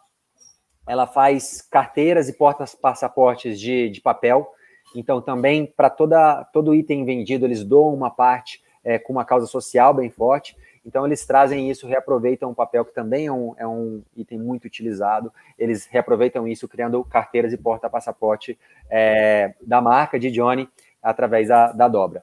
ela 0.91 1.07
faz 1.07 1.61
carteiras 1.61 2.27
e 2.27 2.33
portas-passaportes 2.33 3.57
de, 3.57 3.89
de 3.89 4.01
papel. 4.01 4.53
Então, 4.93 5.21
também, 5.21 5.65
para 5.65 5.89
todo 5.89 6.75
item 6.75 7.05
vendido, 7.05 7.45
eles 7.45 7.63
doam 7.63 7.93
uma 7.93 8.11
parte 8.11 8.61
é, 8.83 8.99
com 8.99 9.13
uma 9.13 9.23
causa 9.23 9.45
social 9.45 9.93
bem 9.93 10.09
forte. 10.09 10.53
Então, 10.85 11.05
eles 11.05 11.25
trazem 11.25 11.69
isso, 11.71 11.87
reaproveitam 11.87 12.51
o 12.51 12.55
papel, 12.55 12.83
que 12.83 12.93
também 12.93 13.27
é 13.27 13.31
um, 13.31 13.55
é 13.57 13.65
um 13.65 14.03
item 14.17 14.37
muito 14.37 14.65
utilizado. 14.65 15.31
Eles 15.57 15.85
reaproveitam 15.85 16.45
isso, 16.45 16.67
criando 16.67 17.01
carteiras 17.05 17.53
e 17.53 17.57
porta-passaporte 17.57 18.59
é, 18.89 19.53
da 19.61 19.79
marca 19.79 20.19
de 20.19 20.29
Johnny 20.29 20.67
através 21.01 21.47
da, 21.47 21.71
da 21.71 21.87
dobra. 21.87 22.21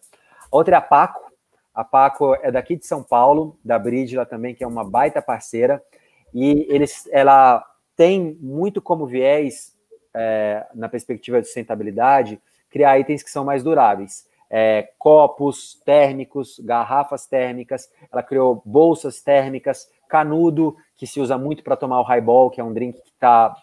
Outra 0.50 0.76
é 0.76 0.78
a 0.78 0.82
Paco. 0.82 1.32
A 1.74 1.84
Paco 1.84 2.34
é 2.34 2.52
daqui 2.52 2.76
de 2.76 2.84
São 2.84 3.02
Paulo, 3.02 3.56
da 3.64 3.78
Bridla 3.78 4.26
também, 4.26 4.54
que 4.54 4.62
é 4.62 4.66
uma 4.66 4.84
baita 4.84 5.22
parceira. 5.22 5.82
E 6.34 6.66
eles, 6.68 7.08
ela 7.10 7.64
tem 7.98 8.38
muito 8.40 8.80
como 8.80 9.06
viés, 9.06 9.76
é, 10.14 10.64
na 10.74 10.88
perspectiva 10.88 11.38
de 11.38 11.48
sustentabilidade, 11.48 12.40
criar 12.70 12.98
itens 12.98 13.22
que 13.22 13.30
são 13.30 13.44
mais 13.44 13.62
duráveis 13.62 14.26
é, 14.50 14.90
copos 14.98 15.74
térmicos, 15.84 16.58
garrafas 16.60 17.26
térmicas, 17.26 17.90
ela 18.10 18.22
criou 18.22 18.62
bolsas 18.64 19.20
térmicas, 19.20 19.90
canudo, 20.08 20.76
que 20.96 21.06
se 21.06 21.20
usa 21.20 21.36
muito 21.36 21.62
para 21.62 21.76
tomar 21.76 22.00
o 22.00 22.04
highball, 22.04 22.50
que 22.50 22.60
é 22.60 22.64
um 22.64 22.72
drink 22.72 23.00
que 23.02 23.10
está 23.10 23.54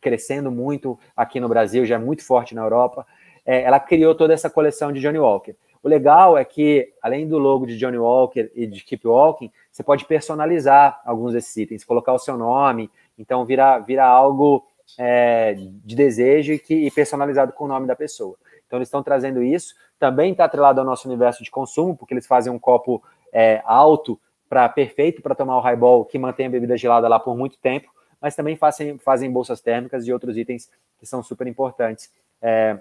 crescendo 0.00 0.50
muito 0.50 0.98
aqui 1.16 1.40
no 1.40 1.48
Brasil, 1.48 1.84
já 1.86 1.94
é 1.94 1.98
muito 1.98 2.24
forte 2.24 2.54
na 2.54 2.62
Europa. 2.62 3.06
É, 3.44 3.62
ela 3.62 3.78
criou 3.78 4.14
toda 4.14 4.34
essa 4.34 4.50
coleção 4.50 4.92
de 4.92 5.00
Johnny 5.00 5.18
Walker. 5.18 5.54
O 5.82 5.88
legal 5.88 6.36
é 6.36 6.44
que, 6.44 6.92
além 7.00 7.28
do 7.28 7.38
logo 7.38 7.64
de 7.64 7.78
Johnny 7.78 7.98
Walker 7.98 8.50
e 8.54 8.66
de 8.66 8.82
Keep 8.82 9.06
Walking, 9.06 9.52
você 9.70 9.84
pode 9.84 10.04
personalizar 10.04 11.00
alguns 11.04 11.32
desses 11.32 11.56
itens, 11.56 11.84
colocar 11.84 12.12
o 12.12 12.18
seu 12.18 12.36
nome, 12.36 12.90
então 13.18 13.44
vira, 13.44 13.78
vira 13.78 14.04
algo 14.04 14.66
é, 14.98 15.54
de 15.84 15.96
desejo 15.96 16.52
e, 16.52 16.58
que, 16.58 16.74
e 16.74 16.90
personalizado 16.90 17.52
com 17.52 17.64
o 17.64 17.68
nome 17.68 17.86
da 17.86 17.96
pessoa. 17.96 18.36
Então, 18.66 18.78
eles 18.78 18.88
estão 18.88 19.02
trazendo 19.02 19.42
isso. 19.42 19.74
Também 19.98 20.32
está 20.32 20.44
atrelado 20.44 20.80
ao 20.80 20.86
nosso 20.86 21.08
universo 21.08 21.42
de 21.42 21.50
consumo, 21.50 21.96
porque 21.96 22.12
eles 22.12 22.26
fazem 22.26 22.52
um 22.52 22.58
copo 22.58 23.02
é, 23.32 23.62
alto, 23.64 24.18
para 24.48 24.68
perfeito 24.68 25.22
para 25.22 25.34
tomar 25.34 25.56
o 25.56 25.60
highball, 25.60 26.04
que 26.04 26.18
mantém 26.18 26.46
a 26.46 26.50
bebida 26.50 26.76
gelada 26.76 27.08
lá 27.08 27.18
por 27.18 27.36
muito 27.36 27.58
tempo, 27.58 27.90
mas 28.20 28.34
também 28.34 28.56
fazem, 28.56 28.98
fazem 28.98 29.30
bolsas 29.30 29.60
térmicas 29.60 30.06
e 30.06 30.12
outros 30.12 30.36
itens 30.36 30.70
que 30.98 31.06
são 31.06 31.22
super 31.22 31.46
importantes 31.46 32.10
é, 32.40 32.78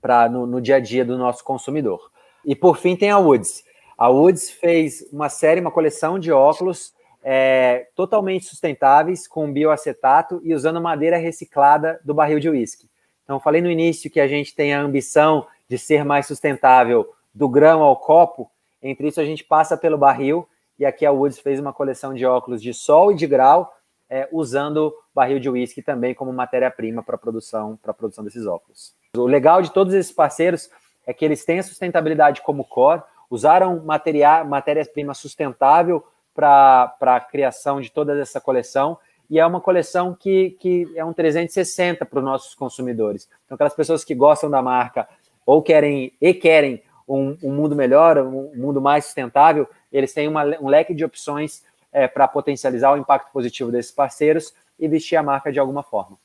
para 0.00 0.28
no, 0.28 0.46
no 0.46 0.60
dia 0.60 0.76
a 0.76 0.80
dia 0.80 1.04
do 1.04 1.16
nosso 1.16 1.44
consumidor. 1.44 2.10
E 2.44 2.54
por 2.54 2.78
fim 2.78 2.96
tem 2.96 3.10
a 3.10 3.18
Woods. 3.18 3.64
A 3.96 4.08
Woods 4.08 4.50
fez 4.50 5.06
uma 5.12 5.28
série, 5.28 5.60
uma 5.60 5.70
coleção 5.70 6.18
de 6.18 6.32
óculos 6.32 6.94
é, 7.28 7.88
totalmente 7.96 8.44
sustentáveis, 8.44 9.26
com 9.26 9.52
bioacetato 9.52 10.40
e 10.44 10.54
usando 10.54 10.80
madeira 10.80 11.16
reciclada 11.16 12.00
do 12.04 12.14
barril 12.14 12.38
de 12.38 12.48
uísque. 12.48 12.88
Então, 13.24 13.40
falei 13.40 13.60
no 13.60 13.68
início 13.68 14.08
que 14.08 14.20
a 14.20 14.28
gente 14.28 14.54
tem 14.54 14.72
a 14.72 14.80
ambição 14.80 15.44
de 15.68 15.76
ser 15.76 16.04
mais 16.04 16.28
sustentável 16.28 17.12
do 17.34 17.48
grão 17.48 17.82
ao 17.82 17.96
copo. 17.96 18.48
Entre 18.80 19.08
isso, 19.08 19.20
a 19.20 19.24
gente 19.24 19.42
passa 19.42 19.76
pelo 19.76 19.98
barril. 19.98 20.48
E 20.78 20.86
aqui 20.86 21.04
a 21.04 21.10
Woods 21.10 21.40
fez 21.40 21.58
uma 21.58 21.72
coleção 21.72 22.14
de 22.14 22.24
óculos 22.24 22.62
de 22.62 22.72
sol 22.72 23.10
e 23.10 23.16
de 23.16 23.26
grau, 23.26 23.74
é, 24.08 24.28
usando 24.30 24.94
barril 25.12 25.40
de 25.40 25.50
uísque 25.50 25.82
também 25.82 26.14
como 26.14 26.32
matéria-prima 26.32 27.02
para 27.02 27.16
a 27.16 27.18
produção, 27.18 27.76
produção 27.98 28.22
desses 28.22 28.46
óculos. 28.46 28.94
O 29.16 29.26
legal 29.26 29.62
de 29.62 29.72
todos 29.72 29.92
esses 29.94 30.12
parceiros 30.12 30.70
é 31.04 31.12
que 31.12 31.24
eles 31.24 31.44
têm 31.44 31.58
a 31.58 31.64
sustentabilidade 31.64 32.40
como 32.42 32.62
core, 32.62 33.02
usaram 33.28 33.82
matéria-prima 33.84 35.12
sustentável 35.12 36.04
para 36.36 36.94
a 37.00 37.20
criação 37.20 37.80
de 37.80 37.90
toda 37.90 38.16
essa 38.20 38.40
coleção 38.40 38.98
e 39.28 39.40
é 39.40 39.46
uma 39.46 39.60
coleção 39.60 40.14
que, 40.14 40.50
que 40.60 40.86
é 40.94 41.04
um 41.04 41.12
360 41.12 42.04
para 42.06 42.18
os 42.18 42.24
nossos 42.24 42.54
consumidores. 42.54 43.28
Então, 43.44 43.56
aquelas 43.56 43.74
pessoas 43.74 44.04
que 44.04 44.14
gostam 44.14 44.48
da 44.48 44.62
marca 44.62 45.08
ou 45.44 45.62
querem 45.62 46.12
e 46.20 46.32
querem 46.32 46.82
um, 47.08 47.36
um 47.42 47.52
mundo 47.52 47.74
melhor, 47.74 48.18
um 48.18 48.52
mundo 48.54 48.80
mais 48.80 49.06
sustentável, 49.06 49.68
eles 49.92 50.12
têm 50.12 50.28
uma, 50.28 50.44
um 50.60 50.68
leque 50.68 50.94
de 50.94 51.04
opções 51.04 51.64
é, 51.92 52.06
para 52.06 52.28
potencializar 52.28 52.92
o 52.92 52.96
impacto 52.96 53.32
positivo 53.32 53.72
desses 53.72 53.90
parceiros 53.90 54.54
e 54.78 54.86
vestir 54.86 55.16
a 55.16 55.22
marca 55.22 55.50
de 55.50 55.58
alguma 55.58 55.82
forma. 55.82 56.18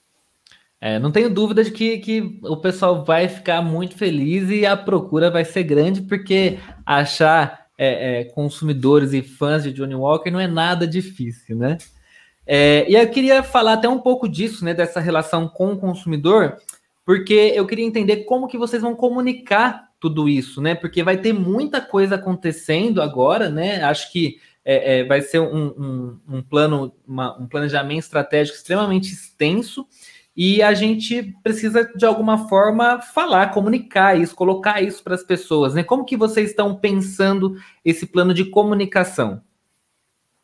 É, 0.80 0.98
não 0.98 1.12
tenho 1.12 1.30
dúvida 1.30 1.64
de 1.64 1.70
que, 1.70 2.00
que 2.00 2.40
o 2.44 2.58
pessoal 2.58 3.06
vai 3.06 3.28
ficar 3.28 3.62
muito 3.62 3.96
feliz 3.96 4.50
e 4.50 4.66
a 4.66 4.76
procura 4.76 5.30
vai 5.30 5.46
ser 5.46 5.64
grande, 5.64 6.02
porque 6.02 6.58
achar 6.84 7.61
é, 7.84 8.20
é, 8.20 8.24
consumidores 8.26 9.12
e 9.12 9.24
fãs 9.24 9.64
de 9.64 9.74
Johnny 9.74 9.96
Walker 9.96 10.30
não 10.30 10.40
é 10.40 10.46
nada 10.46 10.86
difícil, 10.86 11.56
né? 11.56 11.80
É, 12.46 12.86
e 12.88 12.94
eu 12.94 13.10
queria 13.10 13.42
falar 13.42 13.74
até 13.74 13.90
um 13.90 13.98
pouco 13.98 14.30
disso, 14.30 14.64
né, 14.64 14.72
dessa 14.72 15.00
relação 15.00 15.48
com 15.48 15.74
o 15.74 15.78
consumidor, 15.78 16.58
porque 17.04 17.34
eu 17.56 17.66
queria 17.66 17.84
entender 17.84 18.18
como 18.18 18.48
que 18.48 18.58
vocês 18.58 18.84
vão 18.84 18.96
comunicar 18.96 19.90
tudo 20.00 20.30
isso, 20.30 20.62
né? 20.62 20.76
Porque 20.76 21.02
vai 21.02 21.18
ter 21.18 21.34
muita 21.34 21.82
coisa 21.82 22.16
acontecendo 22.16 23.02
agora, 23.02 23.50
né? 23.50 23.82
Acho 23.84 24.12
que 24.12 24.38
é, 24.64 25.00
é, 25.00 25.04
vai 25.04 25.22
ser 25.22 25.40
um, 25.40 25.68
um, 25.70 26.20
um 26.38 26.42
plano, 26.44 26.94
uma, 27.08 27.36
um 27.40 27.48
planejamento 27.48 28.04
estratégico 28.04 28.58
extremamente 28.58 29.12
extenso 29.12 29.88
e 30.36 30.64
a 30.64 30.74
gente 30.74 31.36
precisa 31.44 31.84
de 31.96 32.06
alguma 32.06 32.48
forma 32.48 33.02
falar, 33.02 33.52
comunicar 33.54 34.18
isso, 34.18 34.36
colocar 34.36 34.82
isso 34.82 35.04
para 35.04 35.16
as 35.16 35.24
pessoas, 35.24 35.74
né? 35.74 35.84
Como 35.84 36.06
que 36.06 36.16
vocês 36.16 36.50
estão 36.50 36.76
pensando 36.76 37.56
esse 37.84 38.06
plano 38.06 38.34
de 38.34 38.46
comunicação? 38.46 39.42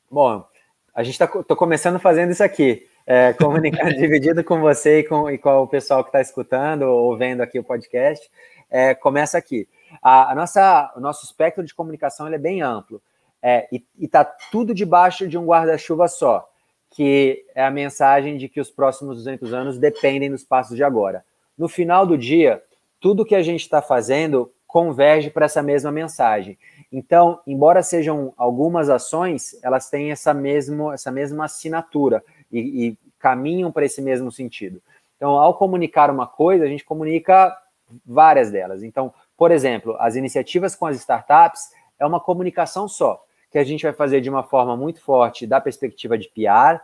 Bom, 0.10 0.46
a 0.94 1.04
gente 1.04 1.14
está 1.14 1.28
começando 1.28 2.00
fazendo 2.00 2.32
isso 2.32 2.44
aqui, 2.44 2.86
é, 3.06 3.32
comunicar 3.40 3.90
dividido 3.94 4.44
com 4.44 4.60
você 4.60 5.00
e 5.00 5.04
com, 5.04 5.30
e 5.30 5.38
com 5.38 5.62
o 5.62 5.68
pessoal 5.68 6.04
que 6.04 6.10
está 6.10 6.20
escutando 6.20 6.84
ou 6.84 7.16
vendo 7.16 7.42
aqui 7.42 7.58
o 7.58 7.64
podcast. 7.64 8.30
É, 8.70 8.94
começa 8.94 9.38
aqui. 9.38 9.68
A, 10.02 10.32
a, 10.32 10.36
nossa, 10.36 10.94
o 10.98 11.00
nosso 11.00 11.26
espectro 11.26 11.64
de 11.64 11.74
comunicação 11.74 12.28
é 12.28 12.38
bem 12.38 12.62
amplo 12.62 13.02
é, 13.42 13.68
e 13.72 13.86
está 14.00 14.26
tudo 14.26 14.74
debaixo 14.74 15.28
de 15.28 15.38
um 15.38 15.46
guarda-chuva 15.46 16.08
só, 16.08 16.50
que 16.98 17.46
é 17.54 17.64
a 17.64 17.70
mensagem 17.70 18.38
de 18.38 18.50
que 18.50 18.60
os 18.60 18.72
próximos 18.72 19.18
200 19.18 19.54
anos 19.54 19.78
dependem 19.78 20.32
dos 20.32 20.44
passos 20.44 20.76
de 20.76 20.84
agora. 20.84 21.24
No 21.56 21.70
final 21.70 22.08
do 22.08 22.18
dia, 22.18 22.64
tudo 23.00 23.24
que 23.24 23.36
a 23.36 23.44
gente 23.44 23.62
está 23.62 23.84
fazendo 23.84 24.52
converge 24.66 25.30
para 25.30 25.46
essa 25.46 25.62
mesma 25.62 25.92
mensagem. 25.92 26.58
Então, 26.92 27.40
embora 27.46 27.84
sejam 27.84 28.34
algumas 28.36 28.90
ações, 28.90 29.56
elas 29.62 29.92
têm 29.92 30.10
essa, 30.10 30.34
mesmo, 30.34 30.92
essa 30.92 31.12
mesma 31.12 31.46
assinatura 31.46 32.24
e, 32.52 32.88
e 32.88 32.98
caminham 33.20 33.72
para 33.72 33.86
esse 33.86 34.02
mesmo 34.02 34.32
sentido. 34.32 34.82
Então, 35.18 35.34
ao 35.34 35.54
comunicar 35.54 36.10
uma 36.10 36.26
coisa, 36.26 36.64
a 36.64 36.68
gente 36.68 36.84
comunica 36.84 37.56
várias 38.04 38.50
delas. 38.50 38.82
Então, 38.82 39.14
por 39.38 39.52
exemplo, 39.52 39.96
as 40.00 40.16
iniciativas 40.16 40.76
com 40.76 40.88
as 40.88 40.98
startups 40.98 41.62
é 42.00 42.08
uma 42.08 42.20
comunicação 42.20 42.88
só, 42.88 43.24
que 43.58 43.62
a 43.62 43.64
gente 43.64 43.82
vai 43.82 43.94
fazer 43.94 44.22
de 44.22 44.30
uma 44.30 44.44
forma 44.44 44.78
muito 44.78 45.02
forte 45.02 45.48
da 45.48 45.60
perspectiva 45.60 46.16
de 46.16 46.28
PR, 46.30 46.80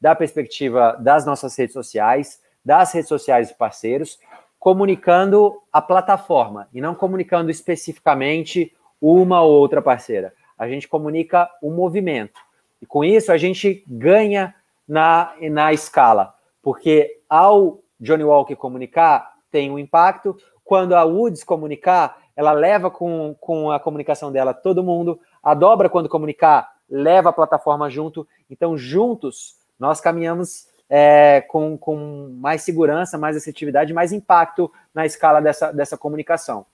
da 0.00 0.12
perspectiva 0.12 0.96
das 0.98 1.24
nossas 1.24 1.56
redes 1.56 1.72
sociais, 1.72 2.42
das 2.64 2.92
redes 2.92 3.08
sociais 3.08 3.46
de 3.48 3.54
parceiros, 3.54 4.18
comunicando 4.58 5.62
a 5.72 5.80
plataforma 5.80 6.68
e 6.74 6.80
não 6.80 6.96
comunicando 6.96 7.48
especificamente 7.48 8.74
uma 9.00 9.40
ou 9.40 9.52
outra 9.52 9.80
parceira. 9.80 10.34
A 10.58 10.68
gente 10.68 10.88
comunica 10.88 11.48
o 11.62 11.70
movimento. 11.70 12.40
E 12.82 12.86
com 12.86 13.04
isso 13.04 13.30
a 13.30 13.36
gente 13.36 13.84
ganha 13.86 14.52
na, 14.88 15.32
na 15.48 15.72
escala, 15.72 16.34
porque 16.60 17.20
ao 17.28 17.78
Johnny 18.00 18.24
Walker 18.24 18.56
comunicar, 18.56 19.32
tem 19.48 19.70
um 19.70 19.78
impacto. 19.78 20.36
Quando 20.64 20.96
a 20.96 21.04
Woods 21.04 21.44
comunicar, 21.44 22.18
ela 22.36 22.52
leva 22.52 22.90
com, 22.90 23.34
com 23.40 23.70
a 23.70 23.80
comunicação 23.80 24.30
dela 24.30 24.52
todo 24.52 24.82
mundo. 24.82 25.18
A 25.46 25.54
dobra, 25.54 25.88
quando 25.88 26.08
comunicar, 26.08 26.72
leva 26.90 27.30
a 27.30 27.32
plataforma 27.32 27.88
junto. 27.88 28.26
Então, 28.50 28.76
juntos, 28.76 29.54
nós 29.78 30.00
caminhamos 30.00 30.66
é, 30.90 31.40
com, 31.42 31.78
com 31.78 32.36
mais 32.40 32.62
segurança, 32.62 33.16
mais 33.16 33.36
assertividade, 33.36 33.94
mais 33.94 34.12
impacto 34.12 34.72
na 34.92 35.06
escala 35.06 35.40
dessa, 35.40 35.70
dessa 35.70 35.96
comunicação. 35.96 36.66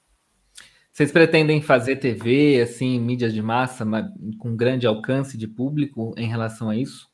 Vocês 0.91 1.13
pretendem 1.13 1.61
fazer 1.61 1.97
TV, 1.97 2.63
assim, 2.63 2.99
mídias 2.99 3.35
de 3.35 3.43
massa, 3.43 3.85
com 4.39 4.57
grande 4.57 4.87
alcance 4.87 5.37
de 5.37 5.47
público 5.47 6.15
em 6.17 6.27
relação 6.27 6.71
a 6.71 6.75
isso? 6.75 7.11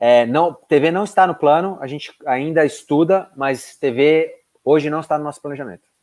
É, 0.00 0.24
não, 0.24 0.54
TV 0.54 0.90
não 0.90 1.04
está 1.04 1.26
no 1.26 1.34
plano, 1.34 1.76
a 1.78 1.86
gente 1.86 2.10
ainda 2.24 2.64
estuda, 2.64 3.30
mas 3.36 3.76
TV 3.76 4.34
hoje 4.64 4.88
não 4.88 5.00
está 5.00 5.18
no 5.18 5.24
nosso 5.24 5.42
planejamento. 5.42 5.93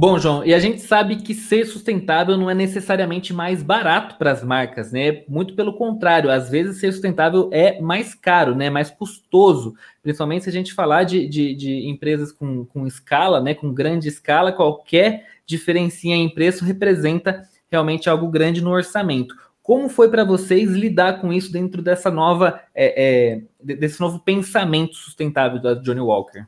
Bom, 0.00 0.16
João, 0.16 0.44
e 0.44 0.54
a 0.54 0.60
gente 0.60 0.80
sabe 0.80 1.16
que 1.16 1.34
ser 1.34 1.64
sustentável 1.66 2.36
não 2.36 2.48
é 2.48 2.54
necessariamente 2.54 3.34
mais 3.34 3.64
barato 3.64 4.14
para 4.16 4.30
as 4.30 4.44
marcas, 4.44 4.92
né? 4.92 5.24
Muito 5.26 5.56
pelo 5.56 5.72
contrário, 5.72 6.30
às 6.30 6.48
vezes 6.48 6.78
ser 6.78 6.92
sustentável 6.92 7.50
é 7.52 7.80
mais 7.80 8.14
caro, 8.14 8.54
né? 8.54 8.70
Mais 8.70 8.92
custoso, 8.92 9.74
principalmente 10.00 10.44
se 10.44 10.50
a 10.50 10.52
gente 10.52 10.72
falar 10.72 11.02
de, 11.02 11.26
de, 11.26 11.52
de 11.52 11.88
empresas 11.88 12.30
com, 12.30 12.64
com 12.66 12.86
escala, 12.86 13.40
né? 13.40 13.54
Com 13.54 13.74
grande 13.74 14.06
escala, 14.06 14.52
qualquer 14.52 15.26
diferença 15.44 16.06
em 16.06 16.32
preço 16.32 16.64
representa 16.64 17.42
realmente 17.68 18.08
algo 18.08 18.28
grande 18.28 18.62
no 18.62 18.70
orçamento. 18.70 19.34
Como 19.60 19.88
foi 19.88 20.08
para 20.08 20.22
vocês 20.22 20.70
lidar 20.70 21.20
com 21.20 21.32
isso 21.32 21.50
dentro 21.50 21.82
dessa 21.82 22.08
nova, 22.08 22.60
é, 22.72 23.40
é, 23.66 23.74
desse 23.74 23.98
novo 24.00 24.20
pensamento 24.20 24.94
sustentável 24.94 25.60
da 25.60 25.74
Johnny 25.74 26.00
Walker? 26.00 26.46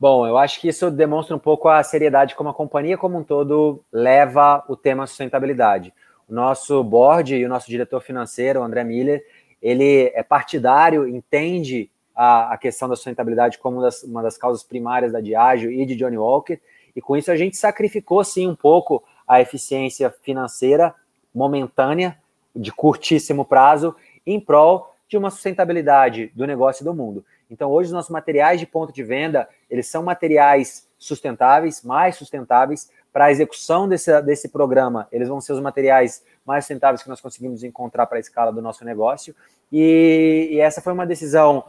Bom, 0.00 0.24
eu 0.24 0.38
acho 0.38 0.60
que 0.60 0.68
isso 0.68 0.92
demonstra 0.92 1.34
um 1.34 1.40
pouco 1.40 1.68
a 1.68 1.82
seriedade 1.82 2.36
como 2.36 2.48
a 2.48 2.54
companhia 2.54 2.96
como 2.96 3.18
um 3.18 3.24
todo 3.24 3.82
leva 3.92 4.64
o 4.68 4.76
tema 4.76 5.06
sustentabilidade. 5.08 5.92
O 6.28 6.32
nosso 6.32 6.84
board 6.84 7.34
e 7.34 7.44
o 7.44 7.48
nosso 7.48 7.68
diretor 7.68 8.00
financeiro, 8.00 8.62
André 8.62 8.84
Miller, 8.84 9.24
ele 9.60 10.12
é 10.14 10.22
partidário, 10.22 11.08
entende 11.08 11.90
a, 12.14 12.52
a 12.52 12.58
questão 12.58 12.88
da 12.88 12.94
sustentabilidade 12.94 13.58
como 13.58 13.80
das, 13.80 14.04
uma 14.04 14.22
das 14.22 14.38
causas 14.38 14.62
primárias 14.62 15.10
da 15.10 15.20
Diageo 15.20 15.72
e 15.72 15.84
de 15.84 15.96
Johnny 15.96 16.16
Walker, 16.16 16.60
e 16.94 17.00
com 17.00 17.16
isso 17.16 17.32
a 17.32 17.36
gente 17.36 17.56
sacrificou 17.56 18.22
sim 18.22 18.46
um 18.46 18.54
pouco 18.54 19.02
a 19.26 19.40
eficiência 19.40 20.14
financeira 20.22 20.94
momentânea, 21.34 22.16
de 22.54 22.72
curtíssimo 22.72 23.44
prazo, 23.44 23.94
em 24.26 24.40
prol 24.40 24.94
de 25.08 25.16
uma 25.16 25.30
sustentabilidade 25.30 26.30
do 26.34 26.46
negócio 26.46 26.82
e 26.82 26.84
do 26.84 26.94
mundo. 26.94 27.24
Então, 27.50 27.70
hoje, 27.70 27.86
os 27.86 27.92
nossos 27.92 28.10
materiais 28.10 28.60
de 28.60 28.66
ponto 28.66 28.92
de 28.92 29.02
venda, 29.02 29.48
eles 29.70 29.86
são 29.86 30.02
materiais 30.02 30.86
sustentáveis, 30.98 31.82
mais 31.82 32.16
sustentáveis. 32.16 32.90
Para 33.12 33.26
a 33.26 33.30
execução 33.30 33.88
desse, 33.88 34.20
desse 34.22 34.48
programa, 34.48 35.08
eles 35.10 35.28
vão 35.28 35.40
ser 35.40 35.52
os 35.52 35.60
materiais 35.60 36.22
mais 36.44 36.64
sustentáveis 36.64 37.02
que 37.02 37.08
nós 37.08 37.20
conseguimos 37.20 37.64
encontrar 37.64 38.06
para 38.06 38.18
a 38.18 38.20
escala 38.20 38.52
do 38.52 38.60
nosso 38.60 38.84
negócio. 38.84 39.34
E, 39.72 40.48
e 40.52 40.60
essa 40.60 40.80
foi 40.80 40.92
uma 40.92 41.06
decisão 41.06 41.64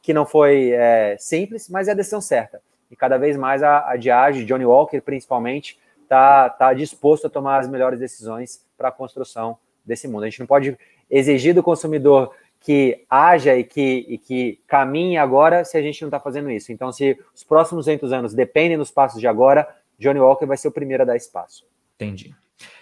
que 0.00 0.12
não 0.12 0.26
foi 0.26 0.70
é, 0.70 1.16
simples, 1.18 1.68
mas 1.68 1.88
é 1.88 1.92
a 1.92 1.94
decisão 1.94 2.20
certa. 2.20 2.60
E 2.90 2.96
cada 2.96 3.16
vez 3.16 3.36
mais 3.36 3.62
a, 3.62 3.90
a 3.90 3.96
Diage, 3.96 4.44
Johnny 4.44 4.64
Walker 4.64 5.00
principalmente, 5.00 5.78
está 6.02 6.48
tá 6.48 6.72
disposto 6.72 7.26
a 7.26 7.30
tomar 7.30 7.58
as 7.58 7.68
melhores 7.68 7.98
decisões 7.98 8.62
para 8.76 8.88
a 8.88 8.92
construção 8.92 9.58
desse 9.84 10.06
mundo. 10.06 10.24
A 10.24 10.28
gente 10.28 10.40
não 10.40 10.46
pode 10.46 10.78
exigir 11.10 11.54
do 11.54 11.62
consumidor 11.62 12.34
que 12.64 13.04
haja 13.10 13.54
e 13.54 13.62
que, 13.62 14.06
e 14.08 14.16
que 14.16 14.58
caminhe 14.66 15.18
agora 15.18 15.66
se 15.66 15.76
a 15.76 15.82
gente 15.82 16.00
não 16.00 16.08
está 16.08 16.18
fazendo 16.18 16.50
isso. 16.50 16.72
Então, 16.72 16.90
se 16.90 17.14
os 17.34 17.44
próximos 17.44 17.84
200 17.84 18.10
anos 18.10 18.32
dependem 18.32 18.78
dos 18.78 18.90
passos 18.90 19.20
de 19.20 19.26
agora, 19.26 19.68
Johnny 19.98 20.18
Walker 20.18 20.46
vai 20.46 20.56
ser 20.56 20.68
o 20.68 20.72
primeiro 20.72 21.02
a 21.02 21.06
dar 21.06 21.14
espaço. 21.14 21.66
Entendi. 21.94 22.34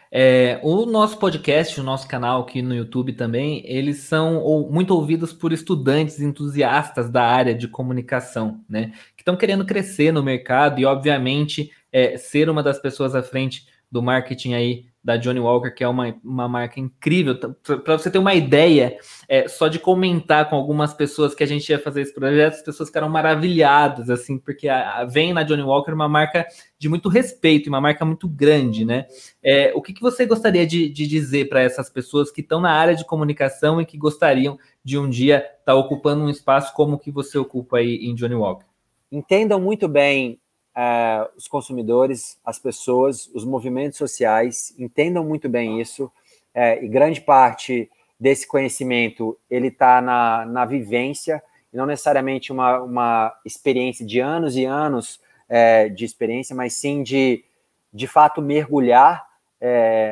É, 0.08 0.60
o 0.62 0.86
nosso 0.86 1.18
podcast, 1.18 1.80
o 1.80 1.82
nosso 1.82 2.06
canal 2.06 2.42
aqui 2.42 2.62
no 2.62 2.76
YouTube 2.76 3.14
também, 3.14 3.60
eles 3.66 3.98
são 3.98 4.38
ou, 4.38 4.70
muito 4.70 4.94
ouvidos 4.94 5.32
por 5.32 5.52
estudantes 5.52 6.20
entusiastas 6.20 7.10
da 7.10 7.24
área 7.24 7.54
de 7.54 7.66
comunicação, 7.66 8.60
né? 8.68 8.92
Que 9.16 9.22
estão 9.22 9.36
querendo 9.36 9.66
crescer 9.66 10.12
no 10.12 10.22
mercado 10.22 10.78
e, 10.80 10.84
obviamente, 10.84 11.72
é, 11.90 12.16
ser 12.16 12.48
uma 12.48 12.62
das 12.62 12.78
pessoas 12.78 13.16
à 13.16 13.22
frente 13.22 13.66
do 13.92 14.02
marketing 14.02 14.54
aí 14.54 14.86
da 15.04 15.16
Johnny 15.16 15.40
Walker, 15.40 15.70
que 15.70 15.82
é 15.82 15.88
uma, 15.88 16.14
uma 16.22 16.48
marca 16.48 16.78
incrível. 16.78 17.36
Para 17.36 17.98
você 17.98 18.08
ter 18.08 18.18
uma 18.18 18.34
ideia, 18.34 18.96
é, 19.28 19.48
só 19.48 19.66
de 19.66 19.78
comentar 19.78 20.48
com 20.48 20.54
algumas 20.54 20.94
pessoas 20.94 21.34
que 21.34 21.42
a 21.42 21.46
gente 21.46 21.68
ia 21.68 21.78
fazer 21.78 22.02
esse 22.02 22.14
projeto, 22.14 22.54
as 22.54 22.62
pessoas 22.62 22.88
ficaram 22.88 23.08
maravilhadas, 23.08 24.08
assim, 24.08 24.38
porque 24.38 24.68
a, 24.68 25.00
a, 25.00 25.04
vem 25.04 25.32
na 25.32 25.42
Johnny 25.42 25.62
Walker 25.62 25.92
uma 25.92 26.08
marca 26.08 26.46
de 26.78 26.88
muito 26.88 27.08
respeito, 27.08 27.68
uma 27.68 27.80
marca 27.80 28.04
muito 28.04 28.28
grande, 28.28 28.84
né? 28.84 29.06
É, 29.42 29.72
o 29.74 29.82
que, 29.82 29.92
que 29.92 30.00
você 30.00 30.24
gostaria 30.24 30.66
de, 30.66 30.88
de 30.88 31.06
dizer 31.06 31.48
para 31.48 31.60
essas 31.60 31.90
pessoas 31.90 32.30
que 32.30 32.40
estão 32.40 32.60
na 32.60 32.70
área 32.70 32.94
de 32.94 33.04
comunicação 33.04 33.80
e 33.80 33.84
que 33.84 33.98
gostariam 33.98 34.56
de 34.84 34.96
um 34.96 35.10
dia 35.10 35.38
estar 35.38 35.72
tá 35.72 35.74
ocupando 35.74 36.24
um 36.24 36.30
espaço 36.30 36.72
como 36.74 36.94
o 36.94 36.98
que 36.98 37.10
você 37.10 37.36
ocupa 37.36 37.78
aí 37.78 37.96
em 38.06 38.14
Johnny 38.14 38.36
Walker? 38.36 38.66
Entendam 39.10 39.60
muito 39.60 39.88
bem 39.88 40.38
uh, 40.76 41.28
os 41.36 41.46
consumidores, 41.48 42.38
as 42.44 42.58
pessoas, 42.58 43.28
os 43.34 43.44
movimentos 43.44 43.98
sociais 43.98 44.74
entendam 44.78 45.24
muito 45.24 45.48
bem 45.48 45.80
isso, 45.80 46.06
uh, 46.06 46.82
e 46.82 46.88
grande 46.88 47.20
parte 47.20 47.90
desse 48.18 48.46
conhecimento 48.46 49.38
ele 49.50 49.68
está 49.68 50.00
na, 50.00 50.44
na 50.46 50.64
vivência, 50.64 51.42
e 51.72 51.76
não 51.76 51.86
necessariamente 51.86 52.52
uma, 52.52 52.80
uma 52.80 53.34
experiência 53.44 54.04
de 54.04 54.20
anos 54.20 54.56
e 54.56 54.64
anos 54.64 55.20
uh, 55.48 55.90
de 55.90 56.04
experiência, 56.04 56.54
mas 56.54 56.74
sim 56.74 57.02
de, 57.02 57.44
de 57.92 58.06
fato, 58.06 58.40
mergulhar 58.42 59.30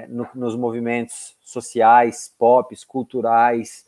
no, 0.08 0.28
nos 0.32 0.54
movimentos 0.54 1.36
sociais, 1.42 2.32
pop, 2.38 2.72
culturais, 2.86 3.84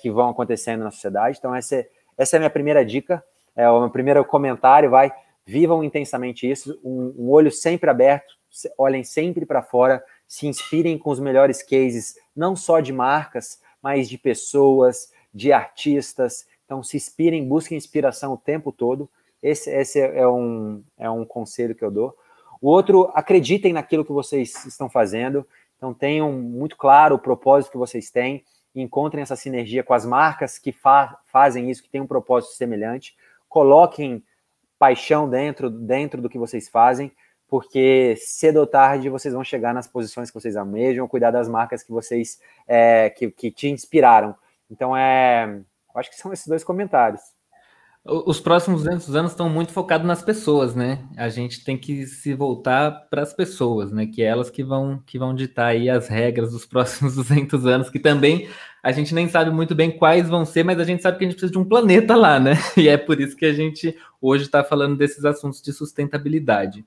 que 0.00 0.08
vão 0.08 0.28
acontecendo 0.28 0.84
na 0.84 0.92
sociedade. 0.92 1.36
Então, 1.36 1.52
essa 1.52 1.74
é, 1.74 1.88
essa 2.16 2.36
é 2.36 2.38
a 2.38 2.40
minha 2.40 2.50
primeira 2.50 2.84
dica, 2.84 3.20
é 3.56 3.68
o 3.68 3.80
meu 3.80 3.90
primeiro 3.90 4.24
comentário, 4.24 4.88
vai 4.88 5.12
vivam 5.46 5.84
intensamente 5.84 6.50
isso, 6.50 6.78
um, 6.82 7.14
um 7.18 7.30
olho 7.30 7.50
sempre 7.50 7.90
aberto, 7.90 8.34
olhem 8.78 9.04
sempre 9.04 9.44
para 9.44 9.62
fora, 9.62 10.02
se 10.26 10.46
inspirem 10.46 10.96
com 10.96 11.10
os 11.10 11.20
melhores 11.20 11.62
cases, 11.62 12.14
não 12.34 12.56
só 12.56 12.80
de 12.80 12.92
marcas, 12.92 13.60
mas 13.82 14.08
de 14.08 14.16
pessoas, 14.16 15.10
de 15.32 15.52
artistas. 15.52 16.46
Então, 16.64 16.82
se 16.82 16.96
inspirem, 16.96 17.46
busquem 17.46 17.76
inspiração 17.76 18.32
o 18.32 18.38
tempo 18.38 18.72
todo. 18.72 19.10
Esse, 19.42 19.70
esse 19.70 20.00
é, 20.00 20.26
um, 20.26 20.82
é 20.96 21.10
um 21.10 21.24
conselho 21.24 21.74
que 21.74 21.84
eu 21.84 21.90
dou. 21.90 22.16
O 22.60 22.68
outro, 22.68 23.10
acreditem 23.14 23.72
naquilo 23.72 24.04
que 24.04 24.12
vocês 24.12 24.64
estão 24.64 24.88
fazendo. 24.88 25.46
Então, 25.76 25.92
tenham 25.92 26.32
muito 26.32 26.76
claro 26.76 27.16
o 27.16 27.18
propósito 27.18 27.72
que 27.72 27.78
vocês 27.78 28.10
têm. 28.10 28.42
Encontrem 28.74 29.22
essa 29.22 29.36
sinergia 29.36 29.84
com 29.84 29.92
as 29.92 30.06
marcas 30.06 30.58
que 30.58 30.72
fa 30.72 31.18
fazem 31.26 31.70
isso, 31.70 31.82
que 31.82 31.90
têm 31.90 32.00
um 32.00 32.06
propósito 32.06 32.54
semelhante. 32.54 33.14
Coloquem 33.48 34.24
paixão 34.84 35.26
dentro, 35.26 35.70
dentro 35.70 36.20
do 36.20 36.28
que 36.28 36.36
vocês 36.36 36.68
fazem, 36.68 37.10
porque 37.48 38.16
cedo 38.18 38.58
ou 38.58 38.66
tarde 38.66 39.08
vocês 39.08 39.32
vão 39.32 39.42
chegar 39.42 39.72
nas 39.72 39.88
posições 39.88 40.30
que 40.30 40.38
vocês 40.38 40.56
almejam, 40.56 41.08
cuidar 41.08 41.30
das 41.30 41.48
marcas 41.48 41.82
que 41.82 41.90
vocês 41.90 42.38
é, 42.68 43.08
que, 43.08 43.30
que 43.30 43.50
te 43.50 43.66
inspiraram. 43.66 44.36
Então 44.70 44.94
é, 44.94 45.58
acho 45.96 46.10
que 46.10 46.16
são 46.16 46.34
esses 46.34 46.46
dois 46.46 46.62
comentários. 46.62 47.22
Os 48.06 48.38
próximos 48.38 48.82
200 48.82 49.16
anos 49.16 49.30
estão 49.30 49.48
muito 49.48 49.72
focados 49.72 50.06
nas 50.06 50.22
pessoas, 50.22 50.74
né? 50.74 51.02
A 51.16 51.30
gente 51.30 51.64
tem 51.64 51.78
que 51.78 52.06
se 52.06 52.34
voltar 52.34 52.90
para 53.08 53.22
as 53.22 53.32
pessoas, 53.32 53.90
né? 53.90 54.06
Que 54.06 54.22
é 54.22 54.26
elas 54.26 54.50
que 54.50 54.62
vão 54.62 55.02
que 55.06 55.18
vão 55.18 55.34
ditar 55.34 55.68
aí 55.68 55.88
as 55.88 56.06
regras 56.06 56.52
dos 56.52 56.66
próximos 56.66 57.14
200 57.14 57.64
anos, 57.64 57.88
que 57.88 57.98
também 57.98 58.46
a 58.82 58.92
gente 58.92 59.14
nem 59.14 59.26
sabe 59.26 59.50
muito 59.50 59.74
bem 59.74 59.90
quais 59.90 60.28
vão 60.28 60.44
ser, 60.44 60.62
mas 60.64 60.78
a 60.78 60.84
gente 60.84 61.02
sabe 61.02 61.16
que 61.16 61.24
a 61.24 61.26
gente 61.26 61.36
precisa 61.36 61.52
de 61.52 61.58
um 61.58 61.64
planeta 61.64 62.14
lá, 62.14 62.38
né? 62.38 62.52
E 62.76 62.88
é 62.88 62.98
por 62.98 63.18
isso 63.18 63.34
que 63.34 63.46
a 63.46 63.54
gente 63.54 63.96
hoje 64.20 64.44
está 64.44 64.62
falando 64.62 64.98
desses 64.98 65.24
assuntos 65.24 65.62
de 65.62 65.72
sustentabilidade. 65.72 66.84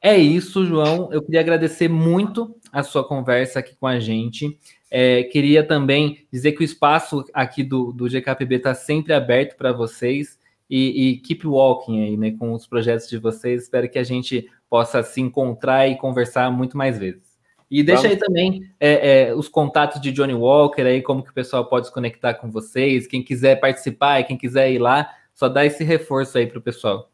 É 0.00 0.16
isso, 0.16 0.64
João. 0.64 1.08
Eu 1.12 1.22
queria 1.22 1.40
agradecer 1.40 1.88
muito 1.88 2.54
a 2.72 2.82
sua 2.82 3.02
conversa 3.02 3.58
aqui 3.58 3.74
com 3.76 3.86
a 3.86 3.98
gente. 3.98 4.58
É, 4.90 5.24
queria 5.24 5.66
também 5.66 6.26
dizer 6.32 6.52
que 6.52 6.62
o 6.62 6.64
espaço 6.64 7.24
aqui 7.34 7.62
do, 7.62 7.92
do 7.92 8.08
GKPB 8.08 8.56
está 8.56 8.74
sempre 8.74 9.12
aberto 9.12 9.56
para 9.56 9.72
vocês 9.72 10.38
e, 10.70 11.10
e, 11.10 11.16
keep 11.18 11.46
walking 11.46 12.02
aí, 12.02 12.16
né, 12.16 12.30
com 12.32 12.52
os 12.52 12.66
projetos 12.66 13.08
de 13.08 13.18
vocês. 13.18 13.64
Espero 13.64 13.88
que 13.88 13.98
a 13.98 14.04
gente 14.04 14.48
possa 14.68 15.02
se 15.02 15.20
encontrar 15.20 15.88
e 15.88 15.96
conversar 15.96 16.50
muito 16.50 16.76
mais 16.76 16.98
vezes. 16.98 17.28
E 17.70 17.82
deixa 17.82 18.02
Vamos. 18.02 18.16
aí 18.16 18.18
também 18.18 18.62
é, 18.80 19.28
é, 19.28 19.34
os 19.34 19.48
contatos 19.48 20.00
de 20.00 20.10
Johnny 20.10 20.32
Walker 20.32 20.82
aí, 20.82 21.02
como 21.02 21.22
que 21.22 21.30
o 21.30 21.34
pessoal 21.34 21.66
pode 21.66 21.86
se 21.86 21.92
conectar 21.92 22.34
com 22.34 22.50
vocês. 22.50 23.06
Quem 23.06 23.22
quiser 23.22 23.60
participar 23.60 24.22
quem 24.24 24.38
quiser 24.38 24.72
ir 24.72 24.78
lá, 24.78 25.10
só 25.34 25.48
dá 25.48 25.66
esse 25.66 25.84
reforço 25.84 26.38
aí 26.38 26.46
para 26.46 26.58
o 26.58 26.62
pessoal. 26.62 27.10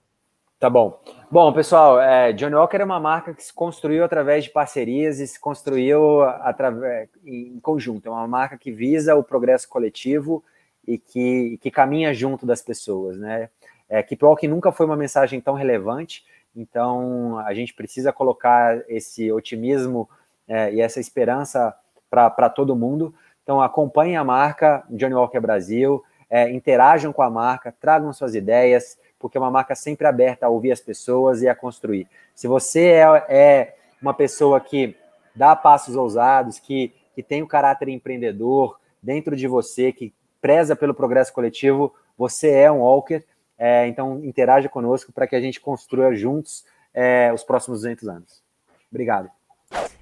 Tá 0.65 0.71
bom. 0.71 0.99
Bom, 1.31 1.53
pessoal, 1.53 2.01
é, 2.01 2.33
Johnny 2.33 2.55
Walker 2.55 2.79
é 2.79 2.85
uma 2.87 2.99
marca 2.99 3.35
que 3.35 3.45
se 3.45 3.53
construiu 3.53 4.03
através 4.03 4.45
de 4.45 4.51
parcerias 4.51 5.21
e 5.21 5.27
se 5.27 5.39
construiu 5.39 6.23
através, 6.23 7.11
em 7.23 7.61
conjunto. 7.61 8.09
É 8.09 8.11
uma 8.11 8.27
marca 8.27 8.57
que 8.57 8.73
visa 8.73 9.15
o 9.15 9.23
progresso 9.23 9.69
coletivo 9.69 10.43
e 10.89 10.97
que, 10.97 11.59
que 11.61 11.71
caminha 11.71 12.15
junto 12.15 12.47
das 12.47 12.63
pessoas, 12.63 13.19
né? 13.19 13.51
É, 13.91 14.03
Keep 14.03 14.25
Walking 14.25 14.49
nunca 14.49 14.73
foi 14.73 14.87
uma 14.87 14.97
mensagem 14.97 15.39
tão 15.39 15.53
relevante, 15.53 16.25
então 16.57 17.37
a 17.41 17.53
gente 17.53 17.75
precisa 17.75 18.11
colocar 18.11 18.83
esse 18.89 19.31
otimismo 19.31 20.09
é, 20.49 20.73
e 20.73 20.81
essa 20.81 20.99
esperança 20.99 21.77
para 22.09 22.49
todo 22.49 22.75
mundo. 22.75 23.15
Então 23.43 23.61
acompanhe 23.61 24.17
a 24.17 24.25
marca 24.25 24.83
Johnny 24.89 25.15
Walker 25.15 25.41
Brasil, 25.41 26.03
é, 26.31 26.51
interajam 26.51 27.13
com 27.13 27.21
a 27.21 27.29
marca, 27.29 27.71
tragam 27.71 28.11
suas 28.15 28.35
ideias, 28.35 28.97
porque 29.25 29.39
é 29.39 29.41
uma 29.41 29.51
marca 29.51 29.75
sempre 29.75 30.07
aberta 30.07 30.45
a 30.45 30.51
ouvir 30.51 30.71
as 30.71 30.83
pessoas 30.83 31.41
e 31.41 31.49
a 31.49 31.55
construir. 31.55 32.07
Se 32.35 32.47
você 32.47 32.89
é, 32.89 33.25
é 33.27 33.77
uma 34.03 34.13
pessoa 34.13 34.61
que 34.61 34.95
dá 35.35 35.57
passos 35.57 35.97
ousados, 35.97 36.59
que, 36.59 36.93
que 37.15 37.23
tem 37.23 37.43
o 37.43 37.47
caráter 37.47 37.89
empreendedor 37.89 38.79
dentro 39.03 39.35
de 39.35 39.49
você, 39.49 39.93
que 39.93 40.13
preza 40.43 40.77
pelo 40.77 40.93
progresso 40.93 41.33
coletivo, 41.33 41.95
você 42.19 42.51
é 42.51 42.71
um 42.71 42.81
walker. 42.81 43.25
É, 43.57 43.87
então, 43.87 44.23
interaja 44.23 44.69
conosco 44.69 45.11
para 45.11 45.27
que 45.27 45.35
a 45.35 45.41
gente 45.41 45.59
construa 45.59 46.15
juntos 46.15 46.63
é, 46.93 47.33
os 47.33 47.43
próximos 47.43 47.81
200 47.81 48.07
anos. 48.07 48.43
Obrigado. 48.91 49.31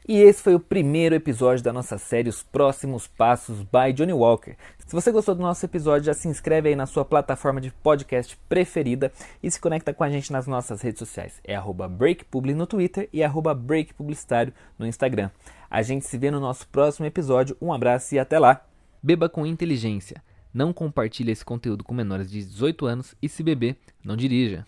E 0.09 0.21
esse 0.21 0.43
foi 0.43 0.57
o 0.57 0.61
primeiro 0.61 1.15
episódio 1.15 1.63
da 1.63 1.73
nossa 1.73 1.97
série 1.97 2.29
Os 2.29 2.43
Próximos 2.43 3.07
Passos 3.07 3.63
by 3.63 3.93
Johnny 3.95 4.13
Walker. 4.13 4.57
Se 4.93 4.95
você 4.95 5.11
gostou 5.11 5.35
do 5.35 5.41
nosso 5.41 5.65
episódio, 5.65 6.05
já 6.05 6.13
se 6.13 6.29
inscreve 6.29 6.69
aí 6.69 6.77
na 6.77 6.85
sua 6.85 7.03
plataforma 7.03 7.63
de 7.63 7.71
podcast 7.71 8.39
preferida 8.47 9.11
e 9.43 9.51
se 9.51 9.59
conecta 9.59 9.95
com 9.95 10.05
a 10.05 10.11
gente 10.11 10.31
nas 10.31 10.47
nossas 10.47 10.83
redes 10.83 10.99
sociais. 10.99 11.41
É 11.43 11.55
BreakPubli 11.89 12.53
no 12.53 12.67
Twitter 12.67 13.09
e 13.11 13.23
BreakPublicitário 13.55 14.53
no 14.79 14.87
Instagram. 14.87 15.31
A 15.71 15.81
gente 15.81 16.05
se 16.05 16.19
vê 16.19 16.31
no 16.31 16.39
nosso 16.39 16.69
próximo 16.69 17.07
episódio. 17.07 17.57
Um 17.59 17.73
abraço 17.73 18.15
e 18.15 18.19
até 18.19 18.39
lá! 18.39 18.67
Beba 19.03 19.31
com 19.31 19.47
inteligência. 19.47 20.23
Não 20.53 20.75
compartilhe 20.75 21.33
esse 21.33 21.43
conteúdo 21.43 21.83
com 21.83 21.95
menores 21.95 22.31
de 22.31 22.45
18 22.45 22.85
anos 22.85 23.15
e 23.23 23.31
se 23.31 23.43
beber, 23.43 23.79
não 24.05 24.15
dirija. 24.15 24.67